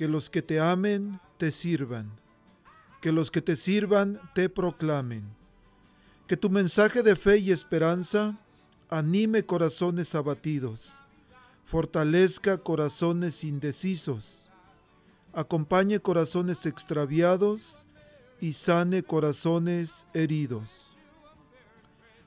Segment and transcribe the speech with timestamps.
[0.00, 2.10] que los que te amen te sirvan,
[3.02, 5.22] que los que te sirvan te proclamen,
[6.26, 8.40] que tu mensaje de fe y esperanza
[8.88, 10.94] anime corazones abatidos,
[11.66, 14.48] fortalezca corazones indecisos,
[15.34, 17.84] acompañe corazones extraviados
[18.40, 20.94] y sane corazones heridos.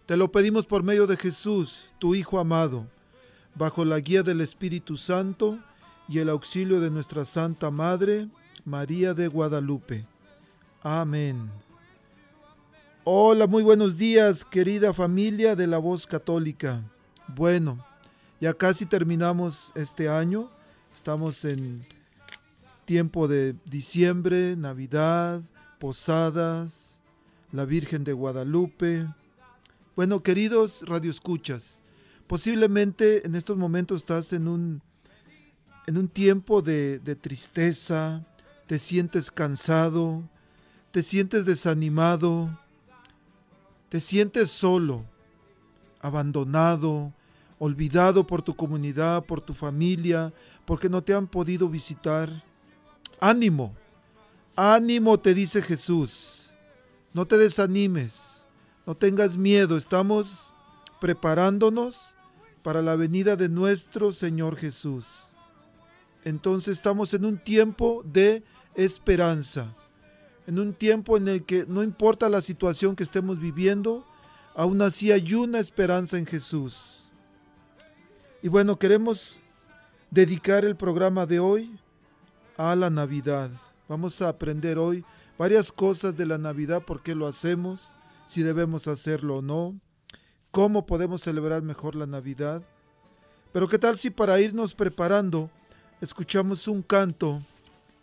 [0.06, 2.86] Te lo pedimos por medio de Jesús, tu Hijo amado,
[3.56, 5.58] bajo la guía del Espíritu Santo,
[6.08, 8.28] y el auxilio de nuestra Santa Madre,
[8.66, 10.06] María de Guadalupe.
[10.82, 11.50] Amén.
[13.04, 16.82] Hola, muy buenos días, querida familia de la voz católica.
[17.28, 17.86] Bueno,
[18.40, 20.50] ya casi terminamos este año.
[20.94, 21.86] Estamos en
[22.86, 25.42] tiempo de diciembre, Navidad,
[25.80, 27.02] posadas,
[27.52, 29.08] la Virgen de Guadalupe.
[29.96, 31.84] Bueno, queridos radioescuchas,
[32.28, 34.82] posiblemente en estos momentos estás en un
[35.86, 38.26] en un tiempo de, tristeza,
[38.68, 40.24] te sientes cansado,
[40.92, 42.58] te sientes desanimado,
[43.90, 45.06] te sientes solo,
[46.00, 47.14] abandonado,
[47.60, 50.34] olvidado por tu comunidad, por tu familia,
[50.66, 52.44] porque no te han podido visitar.
[53.20, 53.74] Ánimo,
[54.56, 56.54] ánimo te dice Jesús.
[57.14, 58.48] No te desanimes,
[58.88, 60.52] no tengas miedo, estamos
[61.00, 62.16] preparándonos
[62.64, 65.33] para la venida de nuestro Señor Jesús
[66.26, 68.44] entonces estamos en un tiempo de
[68.76, 69.76] esperanza,
[70.48, 74.06] en un tiempo en el que no importa la situación que estemos viviendo,
[74.56, 77.12] aún así hay una esperanza en Jesús.
[78.42, 79.40] Y bueno, queremos
[80.12, 81.80] dedicar el programa de hoy
[82.58, 83.50] a la Navidad.
[83.88, 85.06] Vamos a aprender hoy
[85.38, 87.98] varias cosas de la Navidad, por qué lo hacemos,
[88.28, 89.80] si debemos hacerlo o no,
[90.52, 92.64] cómo podemos celebrar mejor la Navidad.
[93.52, 95.50] Pero qué tal si para irnos preparando,
[96.04, 97.42] escuchamos un canto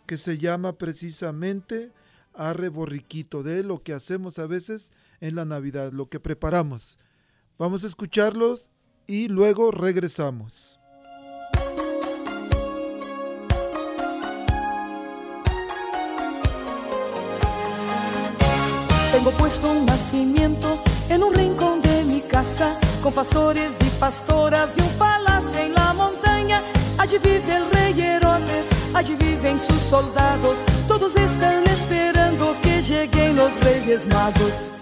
[0.07, 1.91] que se llama precisamente
[2.33, 6.97] Arre Borriquito, de lo que hacemos a veces en la Navidad, lo que preparamos.
[7.59, 8.71] Vamos a escucharlos
[9.05, 10.79] y luego regresamos.
[19.11, 24.81] Tengo puesto un nacimiento en un rincón de mi casa, con pastores y pastoras y
[24.81, 26.00] un palacio en la montaña
[27.01, 33.59] Allí vive el rey Herodes, allí viven sus soldados, todos están esperando que lleguen los
[33.61, 34.80] reyes magos.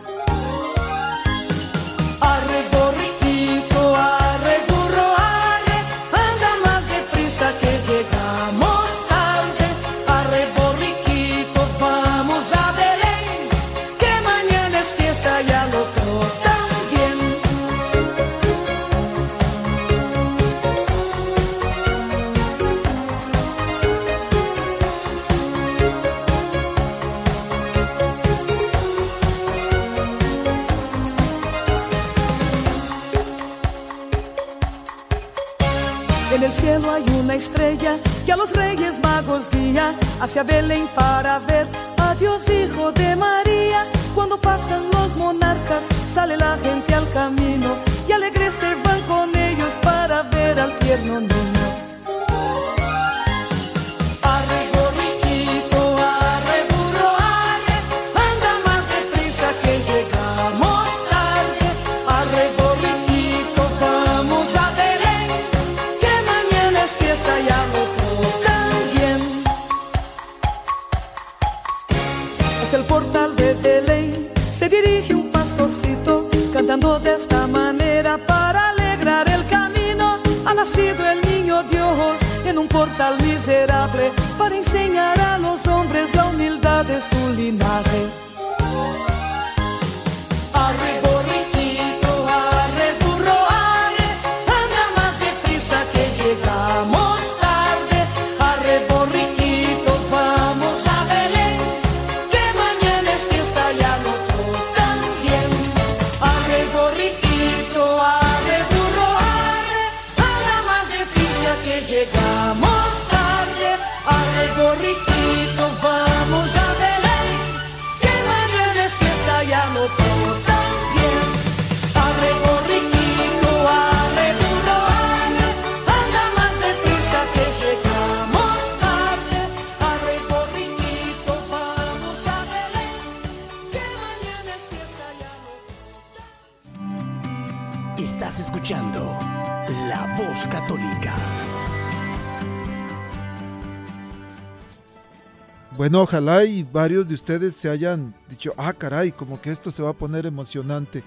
[146.10, 149.92] Ojalá y varios de ustedes se hayan dicho, ah, caray, como que esto se va
[149.92, 151.04] a poner emocionante,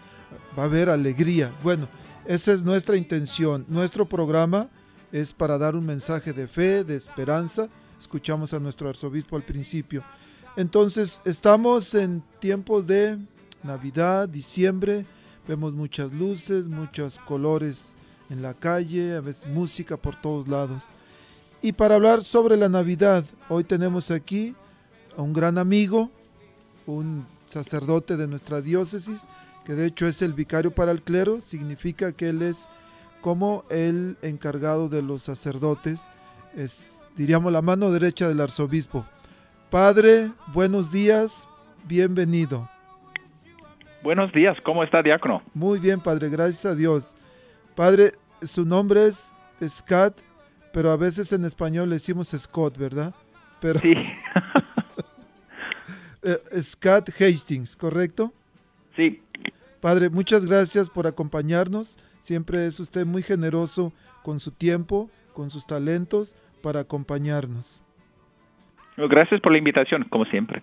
[0.56, 1.50] va a haber alegría.
[1.60, 1.88] Bueno,
[2.24, 3.66] esa es nuestra intención.
[3.68, 4.68] Nuestro programa
[5.10, 7.68] es para dar un mensaje de fe, de esperanza.
[7.98, 10.04] Escuchamos a nuestro arzobispo al principio.
[10.56, 13.18] Entonces, estamos en tiempos de
[13.64, 15.04] Navidad, diciembre,
[15.48, 17.96] vemos muchas luces, muchos colores
[18.30, 20.90] en la calle, a veces música por todos lados.
[21.60, 24.54] Y para hablar sobre la Navidad, hoy tenemos aquí
[25.16, 26.10] a un gran amigo,
[26.86, 29.28] un sacerdote de nuestra diócesis,
[29.64, 32.68] que de hecho es el vicario para el clero, significa que él es
[33.20, 36.10] como el encargado de los sacerdotes,
[36.56, 39.06] es, diríamos, la mano derecha del arzobispo.
[39.70, 41.48] Padre, buenos días,
[41.84, 42.68] bienvenido.
[44.02, 45.42] Buenos días, ¿cómo está, diácono?
[45.54, 47.16] Muy bien, Padre, gracias a Dios.
[47.76, 48.12] Padre,
[48.42, 49.32] su nombre es
[49.66, 50.20] Scott,
[50.72, 53.14] pero a veces en español le decimos Scott, ¿verdad?
[53.60, 53.94] Pero, sí.
[56.22, 58.32] Eh, Scott Hastings, ¿correcto?
[58.96, 59.22] Sí.
[59.80, 61.98] Padre, muchas gracias por acompañarnos.
[62.20, 63.92] Siempre es usted muy generoso
[64.22, 67.80] con su tiempo, con sus talentos para acompañarnos.
[68.96, 70.62] Gracias por la invitación, como siempre.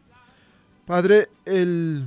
[0.85, 2.05] Padre, el,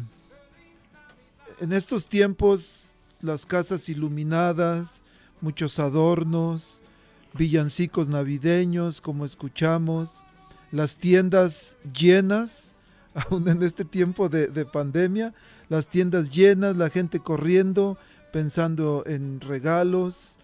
[1.61, 5.05] en estos tiempos las casas iluminadas,
[5.41, 6.83] muchos adornos,
[7.35, 10.25] villancicos navideños, como escuchamos,
[10.71, 12.75] las tiendas llenas,
[13.15, 15.33] aún en este tiempo de, pandemia,
[15.69, 17.99] las tiendas llenas, la gente corriendo,
[18.33, 20.39] pensando en regalos.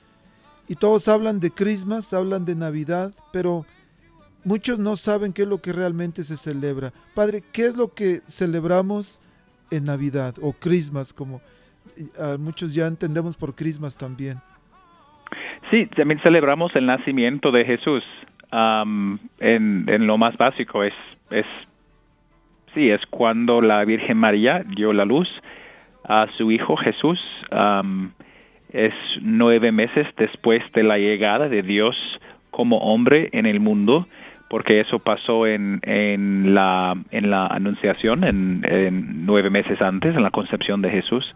[0.69, 3.65] Y todos hablan de Christmas, hablan de Navidad, pero
[4.45, 6.93] muchos no saben qué es lo que realmente se celebra.
[7.15, 9.21] Padre, ¿qué es lo que celebramos
[9.71, 11.41] en Navidad o Christmas, como
[12.39, 14.41] muchos ya entendemos por Christmas también?
[15.71, 18.05] Sí, también celebramos el nacimiento de Jesús.
[18.53, 20.95] en, en, lo más básico es,
[21.31, 21.47] es
[22.75, 25.29] Sí, es cuando la Virgen María dio la luz
[26.05, 27.21] a su hijo Jesús.
[28.73, 31.97] es nueve meses después de la llegada de Dios
[32.51, 34.09] como hombre en el mundo,
[34.51, 40.31] porque eso pasó en, en, la, en la anunciación, en, nueve meses antes, en la
[40.31, 41.35] concepción de Jesús.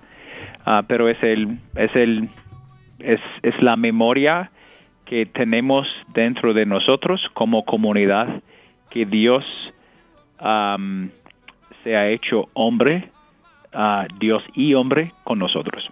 [0.64, 2.28] Ah, pero es el, es el,
[2.98, 4.50] es, es la memoria
[5.04, 8.42] que tenemos dentro de nosotros como comunidad
[8.90, 9.44] que Dios
[11.82, 13.10] se ha hecho hombre,
[14.20, 15.90] Dios y hombre con nosotros.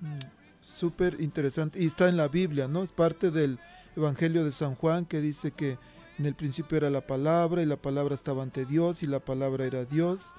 [0.00, 0.16] Mm,
[0.60, 1.80] súper interesante.
[1.80, 2.82] Y está en la Biblia, ¿no?
[2.82, 3.58] Es parte del
[3.96, 5.78] Evangelio de San Juan que dice que
[6.18, 9.64] en el principio era la palabra y la palabra estaba ante Dios y la palabra
[9.64, 10.34] era Dios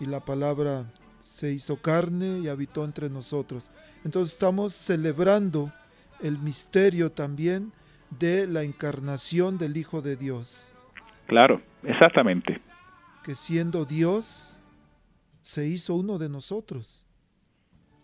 [0.00, 0.84] y la palabra
[1.20, 3.70] se hizo carne y habitó entre nosotros.
[4.04, 5.72] Entonces estamos celebrando
[6.20, 7.72] el misterio también
[8.18, 10.72] de la encarnación del Hijo de Dios.
[11.26, 12.60] Claro, exactamente
[13.22, 14.56] que siendo Dios
[15.42, 17.04] se hizo uno de nosotros.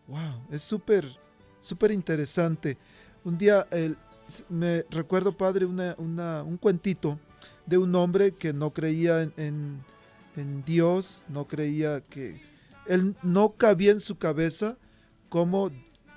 [0.09, 1.07] Wow, es súper,
[1.59, 2.79] súper interesante.
[3.25, 3.67] Un día
[4.49, 7.19] me recuerdo, padre, un cuentito
[7.65, 9.85] de un hombre que no creía en,
[10.37, 12.41] en, Dios, no creía que...
[12.87, 14.77] Él no cabía en su cabeza
[15.29, 15.73] como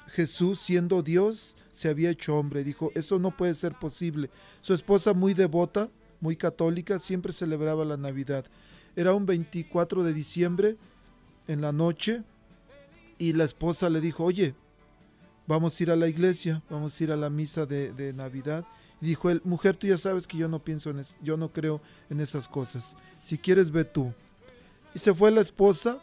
[0.08, 2.64] Jesús, siendo Dios, se había hecho hombre.
[2.64, 4.30] Dijo, eso no puede ser posible.
[4.62, 5.90] Su esposa, muy devota,
[6.22, 8.46] muy católica, siempre celebraba la Navidad.
[9.00, 10.76] Era un 24 de diciembre
[11.48, 12.22] en la noche
[13.18, 14.56] y la esposa le dijo, oye,
[15.48, 18.66] vamos a ir a la iglesia, vamos a ir a la misa de, Navidad.
[19.00, 21.80] Dijo él, mujer, tú ya sabes que yo no pienso en yo no creo
[22.10, 22.98] en esas cosas.
[23.22, 24.14] Si quieres, ve tú.
[24.94, 26.00] Y se fue la esposa,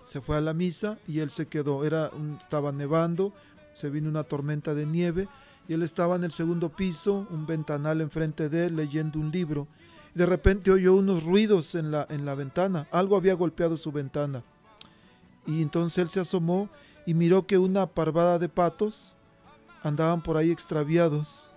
[0.00, 1.84] se fue a la misa y él se quedó.
[1.84, 3.34] Era estaba nevando,
[3.74, 5.26] se vino una tormenta de nieve
[5.66, 9.66] y él estaba en el segundo piso, un ventanal enfrente de él leyendo un libro.
[10.16, 14.42] De repente oyó unos ruidos en la, en la ventana, algo había golpeado su ventana.
[15.46, 16.70] Y entonces él se asomó
[17.04, 19.14] y miró que una parvada de patos
[19.82, 21.50] andaban por ahí extraviados.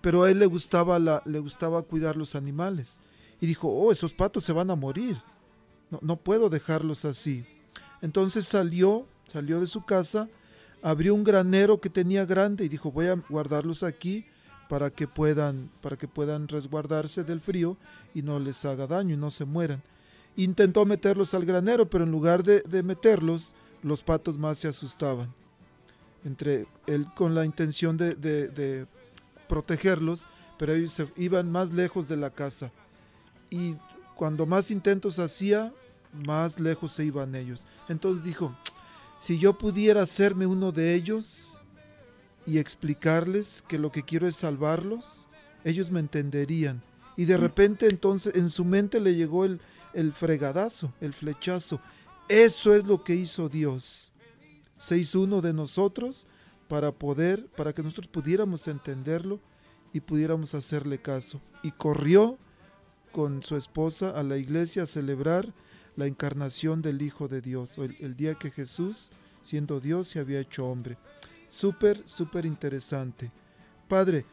[0.00, 3.00] Pero a él le gustaba, le gustaba cuidar los animales.
[3.40, 5.22] Y dijo, oh, esos patos se van a morir.
[5.88, 7.46] No, no puedo dejarlos así.
[8.00, 10.28] Entonces salió, salió de su casa,
[10.82, 14.26] abrió un granero que tenía grande y dijo, voy a guardarlos aquí
[14.72, 17.76] para que puedan, para que puedan resguardarse del frío
[18.14, 19.82] y no les haga daño y no se mueran.
[20.34, 25.30] Intentó meterlos al granero, pero en lugar de, meterlos, los patos más se asustaban.
[26.24, 28.86] Entre él con la intención de,
[29.46, 30.26] protegerlos,
[30.58, 32.72] pero ellos iban más lejos de la casa.
[33.50, 33.76] Y
[34.16, 35.70] cuando más intentos hacía,
[36.14, 37.66] más lejos se iban ellos.
[37.90, 38.56] Entonces dijo,
[39.20, 41.58] si yo pudiera hacerme uno de ellos
[42.46, 45.28] y explicarles que lo que quiero es salvarlos,
[45.64, 46.82] ellos me entenderían.
[47.16, 47.40] Y de mm.
[47.40, 49.60] repente entonces en su mente le llegó el,
[49.92, 51.80] el fregadazo, el flechazo.
[52.28, 54.12] Eso es lo que hizo Dios.
[54.76, 56.26] Se hizo uno de nosotros
[56.68, 59.40] para poder, para que nosotros pudiéramos entenderlo
[59.92, 61.40] y pudiéramos hacerle caso.
[61.62, 62.38] Y corrió
[63.12, 65.52] con su esposa a la iglesia a celebrar
[65.96, 69.10] la encarnación del Hijo de Dios, el, el día que Jesús,
[69.42, 70.96] siendo Dios, se había hecho hombre.
[71.52, 73.30] Súper, súper interesante.
[73.86, 74.24] Padre,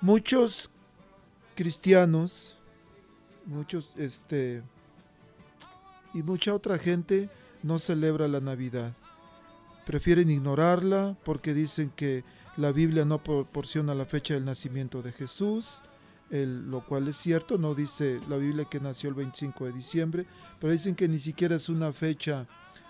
[0.00, 0.70] muchos
[1.54, 2.56] cristianos,
[3.44, 4.62] muchos, este,
[6.14, 7.28] y mucha otra gente
[7.62, 8.94] no celebra la Navidad.
[9.84, 12.24] Prefieren ignorarla porque dicen que
[12.56, 15.82] la Biblia no proporciona la fecha del nacimiento de Jesús,
[16.30, 20.26] lo cual es cierto, no dice la Biblia que nació el 25 de diciembre,
[20.58, 22.46] pero dicen que ni siquiera es una fecha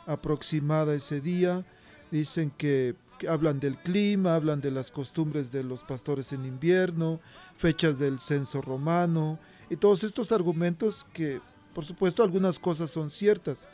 [0.06, 1.66] aproximada ese día,
[2.12, 2.94] dicen que,
[3.28, 7.20] hablan del clima, hablan de las costumbres de los pastores en invierno,
[7.56, 11.40] fechas del censo romano, y todos estos argumentos que,
[11.74, 13.68] por supuesto, algunas cosas son ciertas,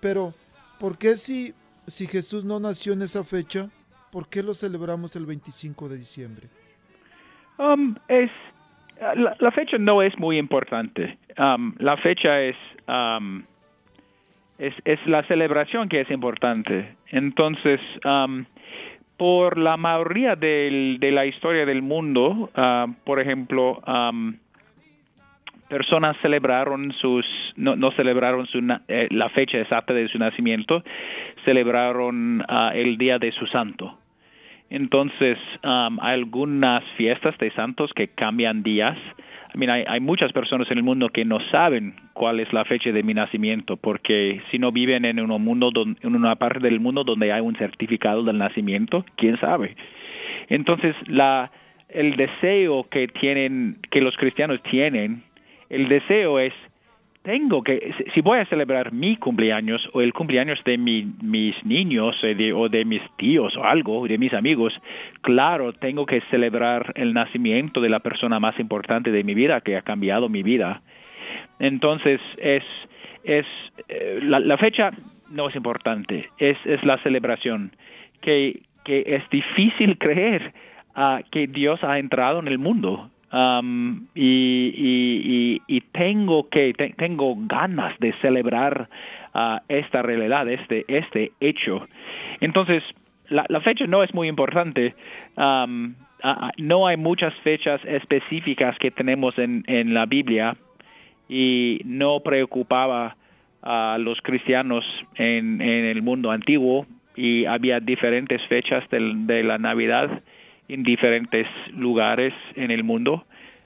[0.00, 0.34] pero
[0.78, 1.54] ¿por qué si,
[1.86, 3.68] si Jesús no nació en esa fecha,
[4.10, 6.48] por qué lo celebramos el 25 de diciembre?
[7.58, 8.30] Um, es
[9.14, 11.18] la, fecha no es muy importante.
[11.38, 12.30] Um, la fecha
[12.88, 13.42] um,
[14.58, 16.94] es, es, la celebración que es importante.
[17.08, 18.44] Entonces, um,
[19.22, 23.80] por la mayoría de la historia del mundo, uh, por ejemplo,
[25.68, 27.24] personas celebraron sus,
[27.54, 30.82] no, celebraron su, eh, la fecha exacta de su nacimiento,
[31.44, 33.96] celebraron uh, el día de su santo.
[34.72, 38.96] Entonces, um, hay algunas fiestas de santos que cambian días.
[39.68, 43.12] Hay, muchas personas en el mundo que no saben cuál es la fecha de mi
[43.12, 47.42] nacimiento, porque si no viven en, un mundo en una parte del mundo donde hay
[47.42, 49.76] un certificado del nacimiento, quién sabe.
[50.48, 50.96] Entonces,
[51.90, 55.22] el deseo que tienen, que los cristianos tienen,
[55.68, 56.54] el deseo es
[57.22, 62.52] tengo que, si voy a celebrar mi cumpleaños o el cumpleaños de mis niños eh,
[62.52, 64.74] o de mis tíos o algo, de mis amigos,
[65.20, 69.76] claro, tengo que celebrar el nacimiento de la persona más importante de mi vida que
[69.76, 70.82] ha cambiado mi vida.
[71.60, 72.64] Entonces, es,
[73.22, 73.46] es
[73.88, 74.90] eh, la, fecha
[75.30, 77.76] no es importante, es, es la celebración,
[78.20, 80.52] que, que es difícil creer
[80.96, 88.12] uh, que Dios ha entrado en el mundo Um, y, tengo que tengo ganas de
[88.20, 88.88] celebrar
[89.34, 91.88] uh, esta realidad, este este hecho.
[92.40, 92.82] Entonces
[93.28, 94.94] la, fecha no es muy importante.
[95.36, 95.94] Um,
[96.58, 100.56] no hay muchas fechas específicas que tenemos en, la Biblia
[101.28, 103.16] y no preocupaba
[103.62, 104.84] a los cristianos
[105.16, 106.86] en, el mundo antiguo
[107.16, 110.22] y había diferentes fechas de la Navidad
[110.72, 113.24] en diferentes lugares en el mundo.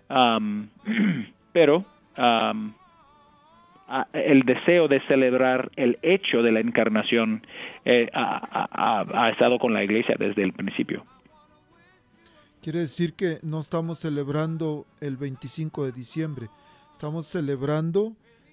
[1.53, 1.87] pero
[4.13, 7.47] el deseo de celebrar el hecho de la encarnación
[7.87, 11.07] eh, ha, estado con la iglesia desde el principio.
[12.61, 16.49] Quiere decir que no estamos celebrando el 25 de diciembre,
[16.93, 18.13] estamos celebrando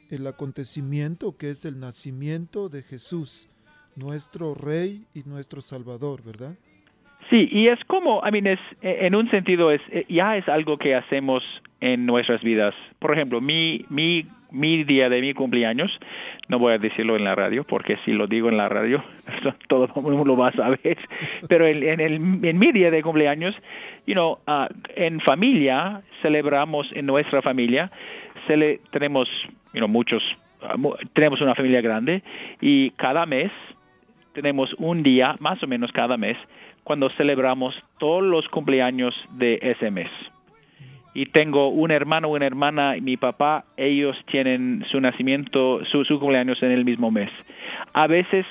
[0.10, 3.50] el acontecimiento que es el nacimiento de Jesús,
[3.98, 6.56] nuestro Rey y nuestro Salvador, ¿verdad?
[7.34, 10.78] Sí, y es como, I mean, es, en un sentido, es, eh, ya es algo
[10.78, 11.44] que hacemos
[11.82, 12.76] en nuestras vidas.
[13.00, 16.00] Por ejemplo, mi, mi, mi día de mi cumpleaños,
[16.48, 19.04] no voy a decirlo en la radio, porque si lo digo en la radio,
[19.68, 21.00] todo el mundo lo va a saber,
[21.50, 23.56] pero en, el, en mi día de cumpleaños,
[24.06, 27.90] you know, uh, en familia, celebramos en nuestra familia,
[28.92, 29.28] tenemos
[29.74, 30.24] you know, muchos
[31.14, 32.22] tenemos una familia grande
[32.62, 33.52] y cada mes
[34.34, 36.38] tenemos un día, más o menos cada mes,
[36.84, 40.10] cuando celebramos todos los cumpleaños de ese mes.
[41.14, 46.62] Y tengo un hermano, una hermana y mi papá, ellos tienen su nacimiento, su, cumpleaños
[46.64, 47.30] en el mismo mes.
[47.94, 48.46] A veces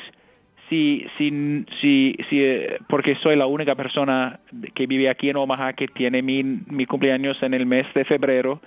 [0.69, 4.39] si, si, si, si, eh, porque soy la única persona
[4.75, 8.61] que vive aquí en Omaha que tiene mi, mi cumpleaños en el mes de febrero,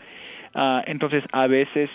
[0.54, 1.90] ah, entonces a veces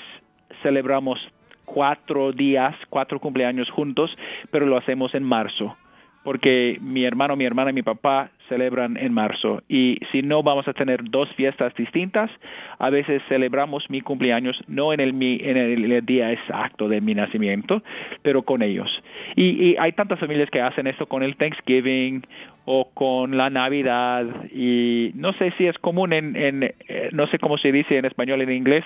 [0.62, 1.20] celebramos
[1.66, 4.16] cuatro días, cuatro cumpleaños juntos,
[4.50, 5.76] pero lo hacemos en marzo
[6.22, 9.62] porque mi hermano, mi hermana y mi papá celebran en marzo.
[9.68, 12.30] Y si no vamos a tener dos fiestas distintas,
[12.78, 17.82] a veces celebramos mi cumpleaños no en el, en el, día exacto de mi nacimiento,
[18.22, 19.02] pero con ellos.
[19.36, 22.26] Y, hay tantas familias que hacen esto con el Thanksgiving
[22.64, 24.26] o con la Navidad.
[24.52, 28.04] Y no sé si es común en, en eh, no sé cómo se dice en
[28.04, 28.84] español, en inglés,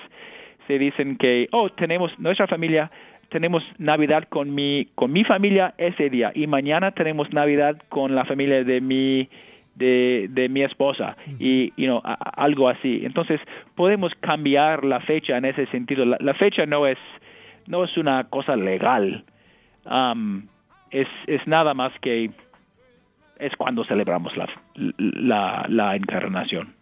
[0.67, 2.91] se dicen que, oh, tenemos nuestra familia
[3.29, 8.25] tenemos Navidad con mi, con mi familia ese día y mañana tenemos Navidad con la
[8.25, 9.29] familia de mi,
[9.75, 13.01] de, de mi esposa y you know, algo así.
[13.03, 13.39] Entonces
[13.75, 16.05] podemos cambiar la fecha en ese sentido.
[16.05, 16.97] La, fecha no es,
[17.67, 19.25] no es una cosa legal.
[19.85, 20.47] Um,
[20.91, 22.31] es, es nada más que
[23.37, 26.73] es cuando celebramos la, la, la encarnación.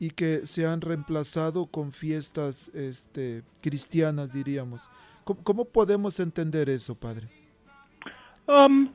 [0.00, 4.88] y que se han reemplazado con fiestas este, cristianas, diríamos.
[5.24, 7.26] ¿Cómo, podemos entender eso, padre?
[8.46, 8.90] Um,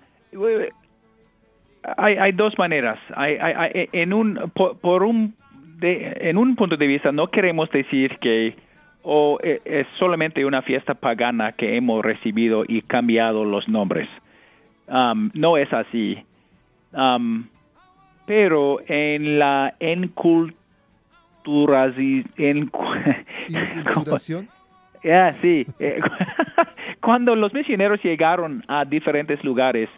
[1.98, 3.00] hay, dos maneras.
[3.18, 5.36] en, un, por, un,
[5.82, 8.56] en un punto de vista, no queremos decir que
[9.04, 14.10] o e, es solamente una fiesta pagana que hemos recibido y cambiado los nombres.
[14.88, 16.24] Um, no es así.
[16.94, 17.46] Um,
[18.26, 19.76] pero en la
[23.90, 24.50] enculturación.
[25.04, 25.68] Ya, sí.
[25.80, 26.00] Eh,
[27.02, 29.90] cuando los misioneros llegaron a diferentes lugares,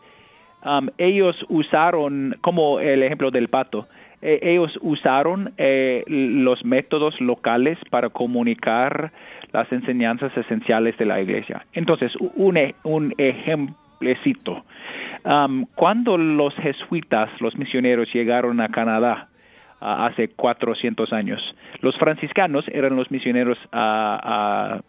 [0.64, 3.88] um, ellos usaron, como el ejemplo del pato,
[4.28, 9.12] eh, ellos usaron eh, los métodos locales para comunicar
[9.54, 11.64] las enseñanzas esenciales de la iglesia.
[11.74, 14.66] Entonces, un, e, un ejemplecito.
[15.76, 19.28] Cuando los jesuitas, los misioneros, llegaron a Canadá,
[19.80, 21.56] hace 400 años.
[21.82, 24.80] Los franciscanos eran los misioneros a,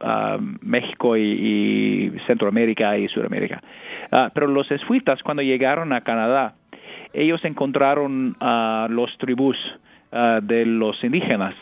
[0.62, 3.62] México y, Centroamérica y Sudamérica.
[4.11, 6.55] Ah, pero los jesuitas cuando llegaron a Canadá,
[7.16, 9.57] ellos encontraron a los tribus
[10.12, 11.55] ah, de los indígenas.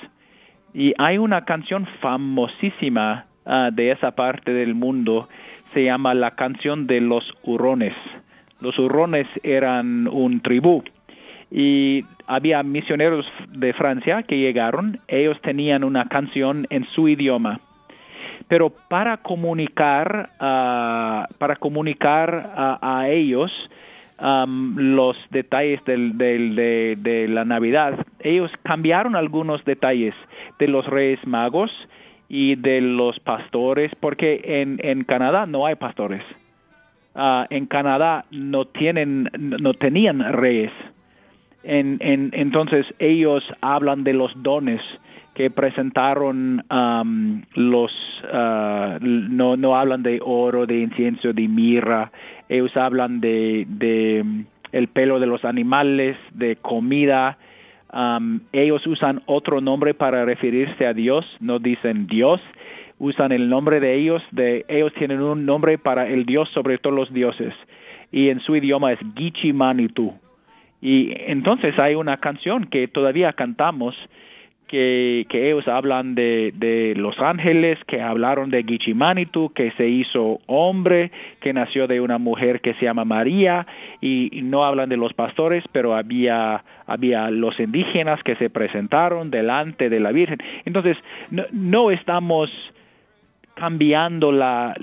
[0.75, 5.29] Y hay una canción famosísima ah, de esa parte del mundo,
[5.73, 7.95] se llama la canción de los hurrones.
[8.61, 10.83] Los hurrones eran un tribú
[11.53, 17.61] y había misioneros de Francia que llegaron, ellos tenían una canción en su idioma.
[18.49, 23.53] Pero para comunicar, ah, para comunicar a ellos
[24.19, 30.15] los detalles del, de, la Navidad, ellos cambiaron algunos detalles
[30.59, 31.71] de los Reyes Magos
[32.29, 36.23] y de los pastores, porque en, en Canadá no hay pastores.
[37.15, 40.73] Ah, en Canadá no tienen, no tenían reyes
[41.65, 44.81] en, en, entonces ellos hablan de los dones
[45.35, 46.65] que presentaron
[47.55, 47.93] los,
[48.33, 52.13] uh, no, no hablan de oro, de incienso, de mirra,
[52.49, 54.25] ellos hablan de, de
[54.73, 57.39] el pelo de los animales, de comida,
[58.53, 62.41] ellos usan otro nombre para referirse a Dios, no dicen Dios,
[62.99, 66.97] usan el nombre de ellos, de ellos tienen un nombre para el Dios sobre todos
[66.97, 67.55] los dioses,
[68.11, 70.13] y en su idioma es Gichi Manitu.
[70.81, 73.95] Y entonces hay una canción que todavía cantamos
[74.75, 81.53] que, ellos hablan de, los ángeles, que hablaron de Gichimanitu, que se hizo hombre, que
[81.53, 83.67] nació de una mujer que se llama María,
[84.01, 89.89] y, no hablan de los pastores, pero había, había los indígenas que se presentaron delante
[89.89, 90.39] de la Virgen.
[90.65, 90.97] Entonces,
[91.31, 92.51] no, estamos
[93.55, 94.75] cambiando la,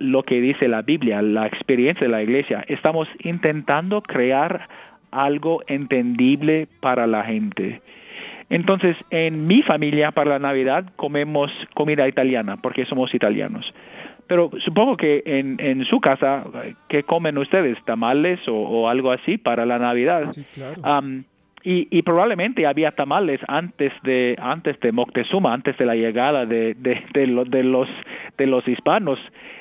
[0.00, 4.68] lo que dice la Biblia, la experiencia de la iglesia, estamos intentando crear
[5.12, 7.80] algo entendible para la gente.
[8.48, 13.72] Entonces, en mi familia para la Navidad comemos comida italiana porque somos italianos.
[14.28, 16.44] Pero supongo que en, en su casa,
[16.88, 17.78] ¿qué comen ustedes?
[17.84, 20.32] ¿Tamales o, algo así para la Navidad?
[20.32, 21.02] Sí, claro.
[21.62, 26.74] y, y, probablemente había tamales antes de antes de Moctezuma, antes de la llegada de,
[26.74, 27.88] de, de, los, de los
[28.36, 29.20] de los hispanos,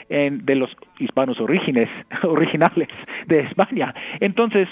[0.10, 1.90] en, de los hispanos orígenes,
[2.24, 2.90] originales
[3.28, 3.94] de España.
[4.20, 4.68] Entonces,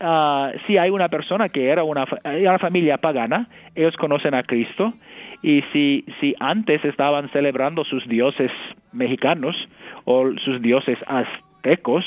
[0.00, 4.94] Ah, si hay una persona que era una, una, familia pagana, ellos conocen a Cristo,
[5.42, 8.52] y si, si antes estaban celebrando sus dioses
[8.92, 9.68] mexicanos
[10.04, 12.04] o sus dioses aztecos,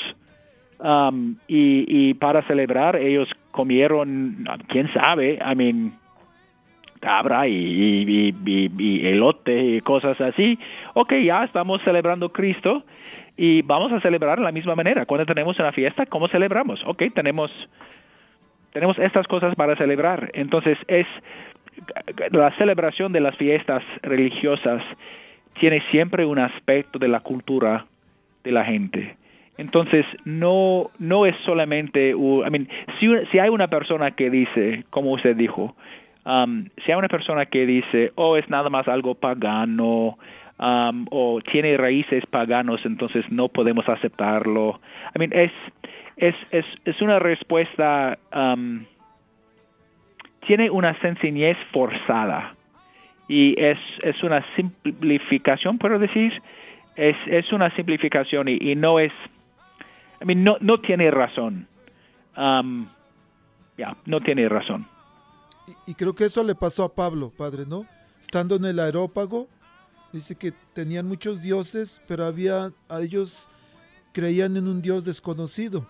[0.78, 5.92] um, y, y, para celebrar ellos comieron, quién sabe, I mean,
[7.02, 10.58] cabra y, y, y, elote y cosas así,
[10.94, 12.84] ok, ya estamos celebrando Cristo,
[13.36, 15.04] y vamos a celebrar de la misma manera.
[15.06, 16.82] Cuando tenemos una fiesta, ¿cómo celebramos?
[16.86, 17.50] Ok, tenemos,
[18.72, 20.30] tenemos estas cosas para celebrar.
[20.34, 21.06] Entonces es
[22.30, 24.82] la celebración de las fiestas religiosas
[25.58, 27.86] tiene siempre un aspecto de la cultura
[28.44, 29.16] de la gente.
[29.58, 32.14] Entonces, no, no es solamente,
[32.98, 35.76] si, si hay una persona que dice, como usted dijo,
[36.24, 40.18] um, hay una persona que dice, oh, es nada más algo pagano,
[41.10, 44.80] o tiene raíces paganos, entonces no podemos aceptarlo.
[45.14, 45.50] I mean, es,
[46.16, 46.34] es,
[46.84, 48.18] es, una respuesta,
[50.46, 52.54] tiene una sencillez forzada
[53.28, 56.40] y es, es una simplificación, puedo decir,
[56.96, 59.12] es, es una simplificación y, no es,
[60.20, 61.66] I mean, no, no tiene razón.
[62.36, 64.86] ya, no tiene razón.
[65.66, 67.86] Y, y, creo que eso le pasó a Pablo, padre, ¿no?
[68.20, 69.48] Estando en el aerópago,
[70.12, 73.48] Dice que tenían muchos dioses, pero había, a ellos
[74.12, 75.88] creían en un dios desconocido.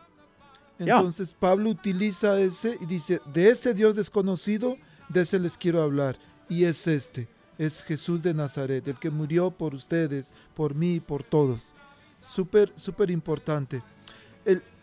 [0.79, 4.77] Entonces Pablo utiliza ese y dice, de ese dios desconocido
[5.09, 9.51] de ese les quiero hablar, y es este, es Jesús de Nazaret, el que murió
[9.51, 11.75] por ustedes, por mí, por todos.
[12.21, 13.83] Súper, súper importante.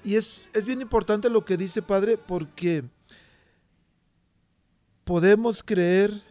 [0.03, 2.83] y es, es bien importante lo que dice Padre porque
[5.09, 6.21] podemos creer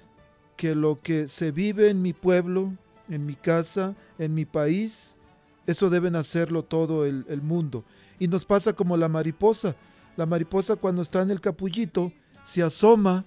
[0.57, 2.73] que lo que se vive en mi pueblo,
[3.09, 5.19] en mi casa, en mi país,
[5.67, 7.85] eso deben hacerlo todo el, el mundo.
[8.21, 9.75] Y nos pasa como la mariposa.
[10.17, 12.13] La mariposa cuando está en el capullito
[12.45, 13.25] se asoma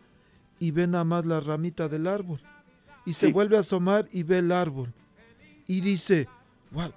[0.58, 2.40] y ve nada más la ramita del árbol.
[3.06, 4.94] Y se vuelve a asomar y ve el árbol.
[5.68, 6.30] Y dice,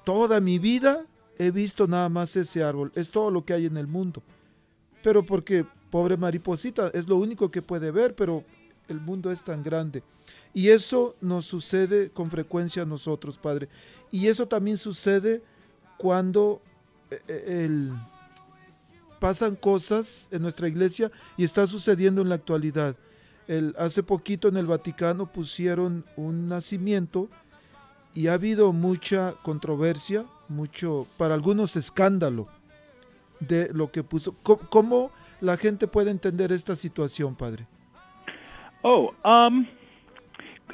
[0.04, 1.04] toda mi vida
[1.38, 2.92] he visto nada más ese árbol.
[2.94, 4.22] Es todo lo que hay en el mundo.
[5.02, 8.42] Pero porque, pobre mariposita, es lo único que puede ver, pero
[8.88, 10.02] el mundo es tan grande.
[10.52, 13.68] Y eso nos sucede con frecuencia a nosotros, Padre.
[14.10, 15.40] Y eso también sucede
[15.96, 16.60] cuando
[17.12, 17.92] eh, eh, el,
[19.20, 22.96] pasan cosas en nuestra iglesia y está sucediendo en la actualidad.
[23.46, 27.28] El, hace poquito en el Vaticano pusieron un nacimiento
[28.14, 32.48] y ha habido mucha controversia, mucho, para algunos escándalo
[33.38, 34.34] de lo que puso.
[34.42, 37.64] ¿Cómo, la gente puede entender esta situación, padre?
[38.82, 39.66] Oh, um,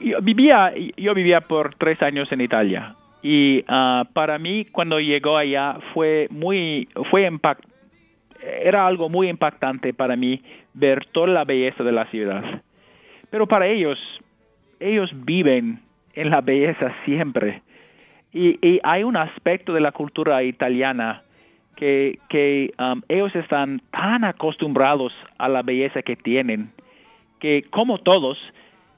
[0.01, 5.37] yo vivía, yo vivía por tres años en Italia y uh, para mí cuando llegó
[5.37, 7.64] allá fue muy, fue impact,
[8.42, 10.42] era algo muy impactante para mí
[10.73, 12.62] ver toda la belleza de la ciudad.
[13.31, 13.99] Pero para ellos,
[14.81, 15.81] ellos viven
[16.14, 17.62] en la belleza siempre.
[18.33, 21.23] Y, hay un aspecto de la cultura italiana
[21.76, 26.72] que, um, ellos están tan acostumbrados a la belleza que tienen
[27.38, 28.38] que como todos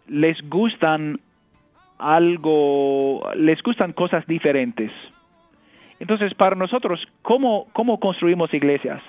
[0.09, 1.21] les gustan
[1.99, 4.91] algo, les gustan cosas diferentes.
[6.01, 9.01] Entonces, para nosotros, ¿cómo, cómo construimos iglesias?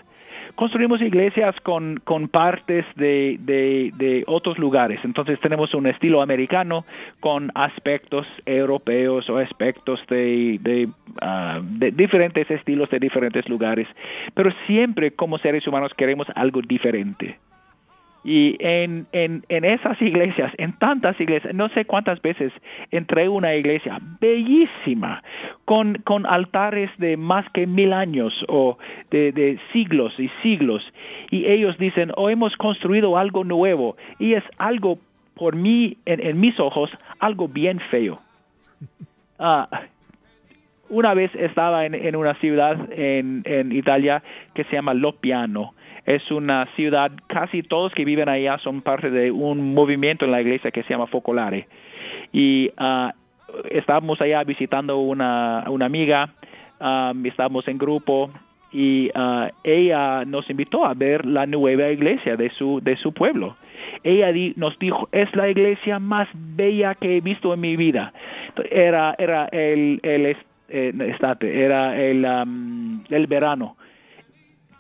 [0.55, 4.99] Construimos iglesias con, con partes de, de, otros lugares.
[5.03, 6.85] Entonces tenemos un estilo americano
[7.19, 10.89] con aspectos europeos o aspectos de,
[11.21, 13.87] ah, de, diferentes estilos de diferentes lugares.
[14.33, 17.39] Pero siempre como seres humanos queremos algo diferente.
[18.23, 22.53] Y en, en, en, esas iglesias, en tantas iglesias, no sé cuántas veces
[22.91, 25.21] entré a una iglesia bellísima,
[25.65, 28.77] con, con altares de más que mil años o
[29.11, 30.83] de, de siglos y siglos.
[31.31, 33.97] Y ellos dicen, oh, hemos construido algo nuevo.
[34.19, 34.99] Y es algo,
[35.35, 38.21] por mí, en, en mis ojos, algo bien feo.
[39.39, 39.67] Ah,
[40.89, 45.73] una vez estaba en, en una ciudad en, en Italia que se llama Lopiano
[46.05, 50.41] es una ciudad, casi todos que viven allá son parte de un movimiento en la
[50.41, 51.67] iglesia que se llama Focolare.
[52.33, 53.09] Y uh,
[53.69, 56.33] estábamos allá visitando una, una amiga,
[56.79, 58.31] um, estábamos en grupo
[58.71, 63.55] y uh, ella nos invitó a ver la nueva iglesia de su, de su pueblo.
[64.03, 68.11] Ella nos dijo, es la iglesia más bella que he visto en mi vida.
[68.69, 70.35] Era, era el, el
[70.69, 72.25] eh, era el,
[73.09, 73.77] el verano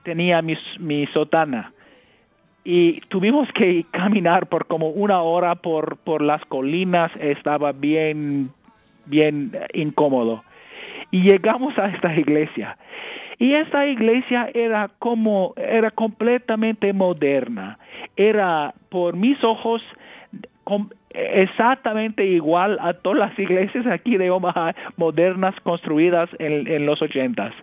[0.03, 1.73] tenía mi, mi sotana
[2.63, 8.51] y tuvimos que caminar por como una hora por, por las colinas, estaba bien,
[9.05, 10.43] bien incómodo.
[11.11, 12.77] Y llegamos a esta iglesia.
[13.37, 17.77] Y esta iglesia era como, era completamente moderna.
[18.15, 19.83] Era, por mis ojos,
[21.09, 27.53] exactamente igual a todas las iglesias aquí de Omaha modernas construidas en, en los ochentas.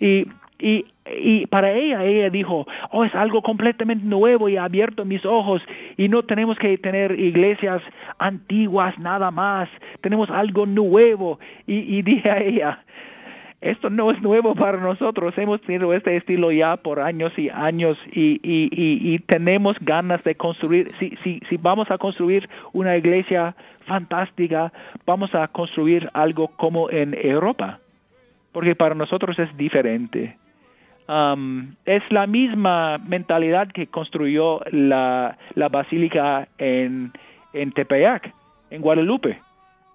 [0.00, 0.26] Y
[0.58, 5.24] y, y para ella, ella dijo, oh, es algo completamente nuevo y ha abierto mis
[5.24, 5.62] ojos
[5.96, 7.82] y no tenemos que tener iglesias
[8.18, 9.68] antiguas nada más,
[10.00, 11.38] tenemos algo nuevo.
[11.66, 12.84] Y, dije a ella,
[13.60, 17.96] esto no es nuevo para nosotros, hemos tenido este estilo ya por años y años
[18.10, 23.54] y, y, y, tenemos ganas de construir, si, si, si vamos a construir una iglesia
[23.86, 24.72] fantástica,
[25.06, 27.80] vamos a construir algo como en Europa,
[28.52, 30.36] porque para nosotros es diferente.
[31.08, 37.12] Um, es la misma mentalidad que construyó la, la basílica en,
[37.54, 38.34] en Tepeyac,
[38.70, 39.40] en Guadalupe.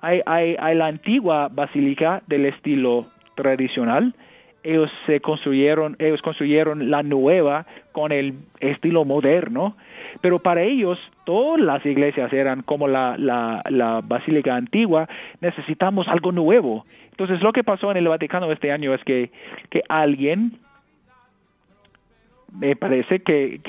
[0.02, 4.16] Hay, hay, hay, la antigua basílica del estilo tradicional.
[4.64, 9.76] Ellos se construyeron, ellos construyeron la nueva con el estilo moderno,
[10.22, 15.08] pero para ellos todas las iglesias eran como la, la, la basílica antigua.
[15.42, 16.86] Necesitamos algo nuevo.
[17.12, 19.30] Entonces lo que pasó en el Vaticano este año es que,
[19.70, 20.58] que alguien
[22.60, 23.60] me parece que,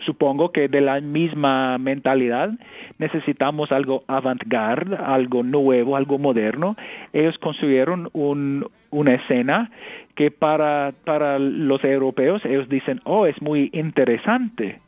[0.00, 2.50] supongo que de la misma mentalidad
[2.98, 6.76] necesitamos algo avant-garde, algo nuevo, algo moderno.
[7.12, 9.70] Ellos construyeron un, una escena
[10.16, 10.92] que para,
[11.38, 14.80] los europeos ellos dicen, oh, es muy interesante,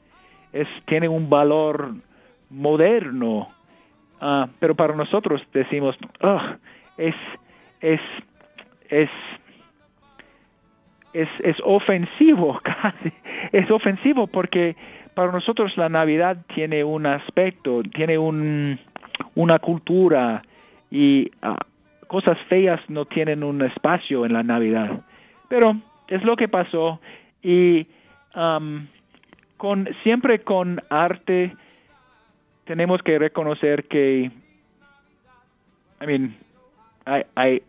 [0.53, 1.95] es, tiene un valor
[2.51, 3.49] moderno.
[4.21, 5.97] Ah, pero para nosotros decimos,
[6.97, 7.15] es,
[7.81, 8.01] es,
[8.89, 9.11] es,
[11.13, 13.13] es, es ofensivo casi,
[13.53, 14.77] es ofensivo porque
[15.15, 18.79] para nosotros la Navidad tiene un aspecto, tiene un,
[19.35, 20.43] una cultura
[20.91, 21.59] y ah,
[22.07, 25.01] cosas feas no tienen un espacio en la Navidad.
[25.49, 25.77] Pero
[26.09, 27.01] es lo que pasó
[27.43, 27.87] y
[29.57, 31.57] con, siempre con arte
[32.65, 34.31] tenemos que reconocer que,
[36.01, 36.37] I mean,
[37.05, 37.63] hay, hay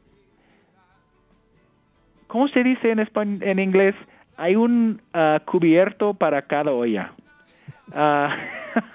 [2.29, 3.95] ¿cómo se dice en, español, en inglés?
[4.37, 7.11] Hay un ah, cubierto para cada olla.
[7.91, 8.37] Ah,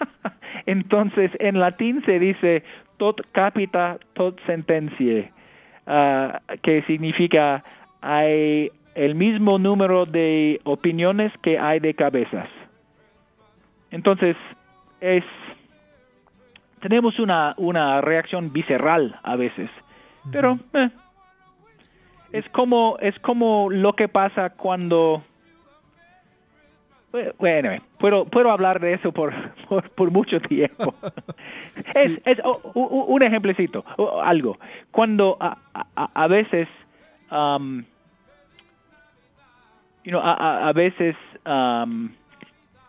[0.67, 2.65] entonces, en latín se dice
[2.97, 5.31] tot capita, tot sentencie,
[5.87, 7.63] uh, que significa
[8.01, 12.49] hay el mismo número de opiniones que hay de cabezas.
[13.91, 14.37] Entonces,
[15.01, 15.25] es
[16.81, 19.71] tenemos una, una reacción visceral a veces,
[20.31, 20.91] pero eh,
[22.35, 25.23] es como es como lo que pasa cuando
[27.39, 29.33] bueno, puedo, puedo hablar de eso por,
[29.95, 30.97] por, mucho tiempo.
[31.95, 32.41] es, es
[32.75, 33.85] un ejemplecito,
[34.21, 34.59] algo.
[34.91, 35.57] Cuando a,
[35.95, 36.67] a, veces,
[37.31, 37.85] um,
[40.03, 41.15] you know, a, a, veces,
[41.47, 42.11] um,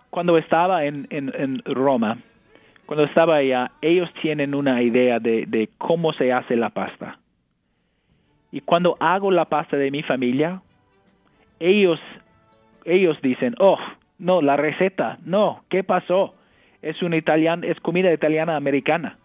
[0.09, 2.17] cuando estaba en, en, en, Roma,
[2.87, 7.19] cuando estaba allá, ellos tienen una idea de, de cómo se hace la pasta.
[8.55, 10.61] Y cuando hago la pasta de mi familia,
[11.59, 11.99] ellos,
[12.85, 13.77] ellos dicen, oh,
[14.17, 16.35] no, la receta, no, ¿qué pasó?
[16.81, 19.17] Es una italiana, es comida italiana americana.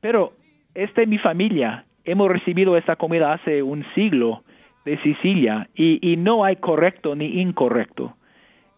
[0.00, 0.34] Pero
[0.72, 4.44] esta es mi familia, hemos recibido esta comida hace un siglo
[4.84, 8.14] de Sicilia y, no hay correcto ni incorrecto.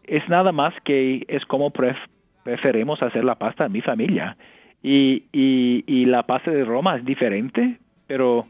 [0.04, 4.38] Es nada más que es como preferimos hacer la pasta en mi familia.
[4.83, 7.76] Y, la pasta de Roma es diferente,
[8.07, 8.46] pero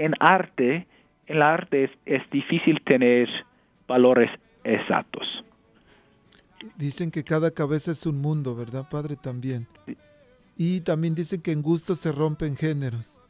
[0.00, 0.86] en arte,
[1.26, 3.28] en el arte es difícil tener
[3.86, 4.30] valores
[4.64, 5.44] exactos.
[6.76, 9.16] Dicen que cada cabeza es un mundo, ¿verdad, padre?
[9.16, 9.66] También.
[10.56, 13.20] Y también dicen que en gusto se rompen géneros.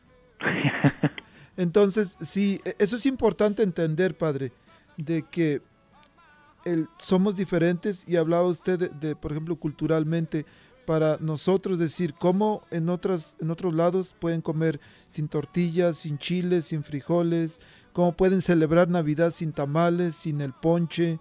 [1.56, 4.52] Entonces, sí, e, eso es importante entender, padre,
[4.96, 5.60] de que
[6.64, 10.46] el, somos diferentes y hablaba usted de, por ejemplo, culturalmente,
[10.90, 16.64] para nosotros decir cómo en, otras, en otros lados pueden comer sin tortillas, sin chiles,
[16.64, 17.60] sin frijoles,
[17.92, 21.20] cómo pueden celebrar Navidad sin tamales, sin el ponche,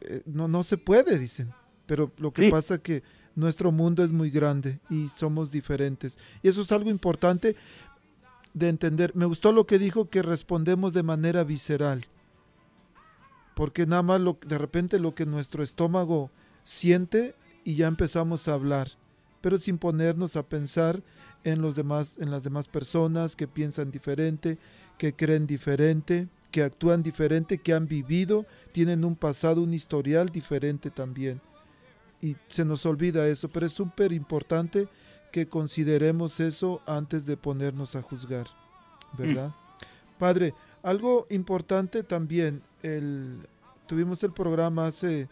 [0.00, 1.52] eh, no, no se puede, dicen.
[1.84, 3.02] Pero lo que pasa es que
[3.34, 6.18] nuestro mundo es muy grande y somos diferentes.
[6.42, 7.56] Y eso es algo importante
[8.54, 9.14] de entender.
[9.14, 12.06] Me gustó lo que dijo que respondemos de manera visceral.
[13.54, 16.30] Porque nada más lo, de repente lo que nuestro estómago
[16.64, 17.34] siente
[17.68, 18.92] y ya empezamos a hablar,
[19.42, 21.02] pero sin ponernos a pensar
[21.44, 24.56] en los demás, en las demás personas que piensan diferente,
[24.96, 30.88] que creen diferente, que actúan diferente, que han vivido, tienen un pasado, un historial diferente
[30.88, 31.42] también.
[32.22, 34.88] Y se nos olvida eso, pero es súper importante
[35.30, 38.46] que consideremos eso antes de ponernos a juzgar,
[39.18, 39.48] ¿verdad?
[39.48, 40.18] Mm.
[40.18, 43.46] Padre, algo importante también, el,
[43.86, 45.28] tuvimos el programa hace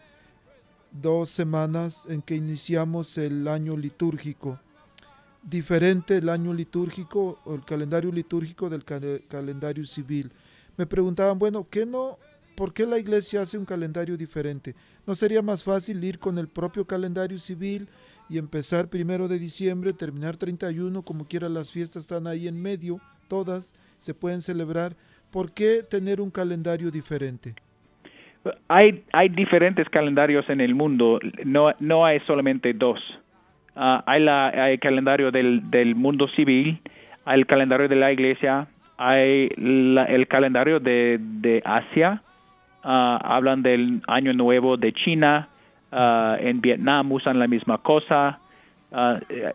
[0.91, 4.59] dos semanas en que iniciamos el año litúrgico.
[5.43, 10.31] Diferente el año litúrgico o el calendario litúrgico del calendario civil
[10.77, 12.19] me preguntaban, bueno, ¿qué no?
[12.55, 14.75] ¿Por qué la iglesia hace un calendario diferente?
[15.05, 17.89] ¿No sería más fácil ir con el propio calendario civil
[18.29, 22.99] y empezar primero de diciembre, terminar 31, como quiera las fiestas están ahí en medio,
[23.27, 24.95] todas se pueden celebrar?
[25.31, 27.55] ¿Por qué tener un calendario diferente?
[28.67, 32.99] Hay, diferentes calendarios en el mundo, no, no hay solamente dos.
[33.75, 34.25] Ah, hay,
[34.71, 36.79] el calendario del, del mundo civil,
[37.25, 38.67] hay el calendario de la iglesia,
[38.97, 42.21] hay el calendario de, de Asia,
[42.83, 45.49] ah, hablan del Año Nuevo de China,
[45.91, 48.39] ah, en Vietnam usan la misma cosa,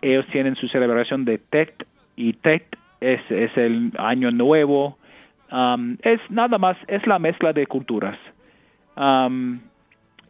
[0.03, 1.87] ellos tienen su celebración de Tet
[2.17, 4.99] y Tet es, es el Año Nuevo,
[6.03, 8.19] es nada más, es la mezcla de culturas.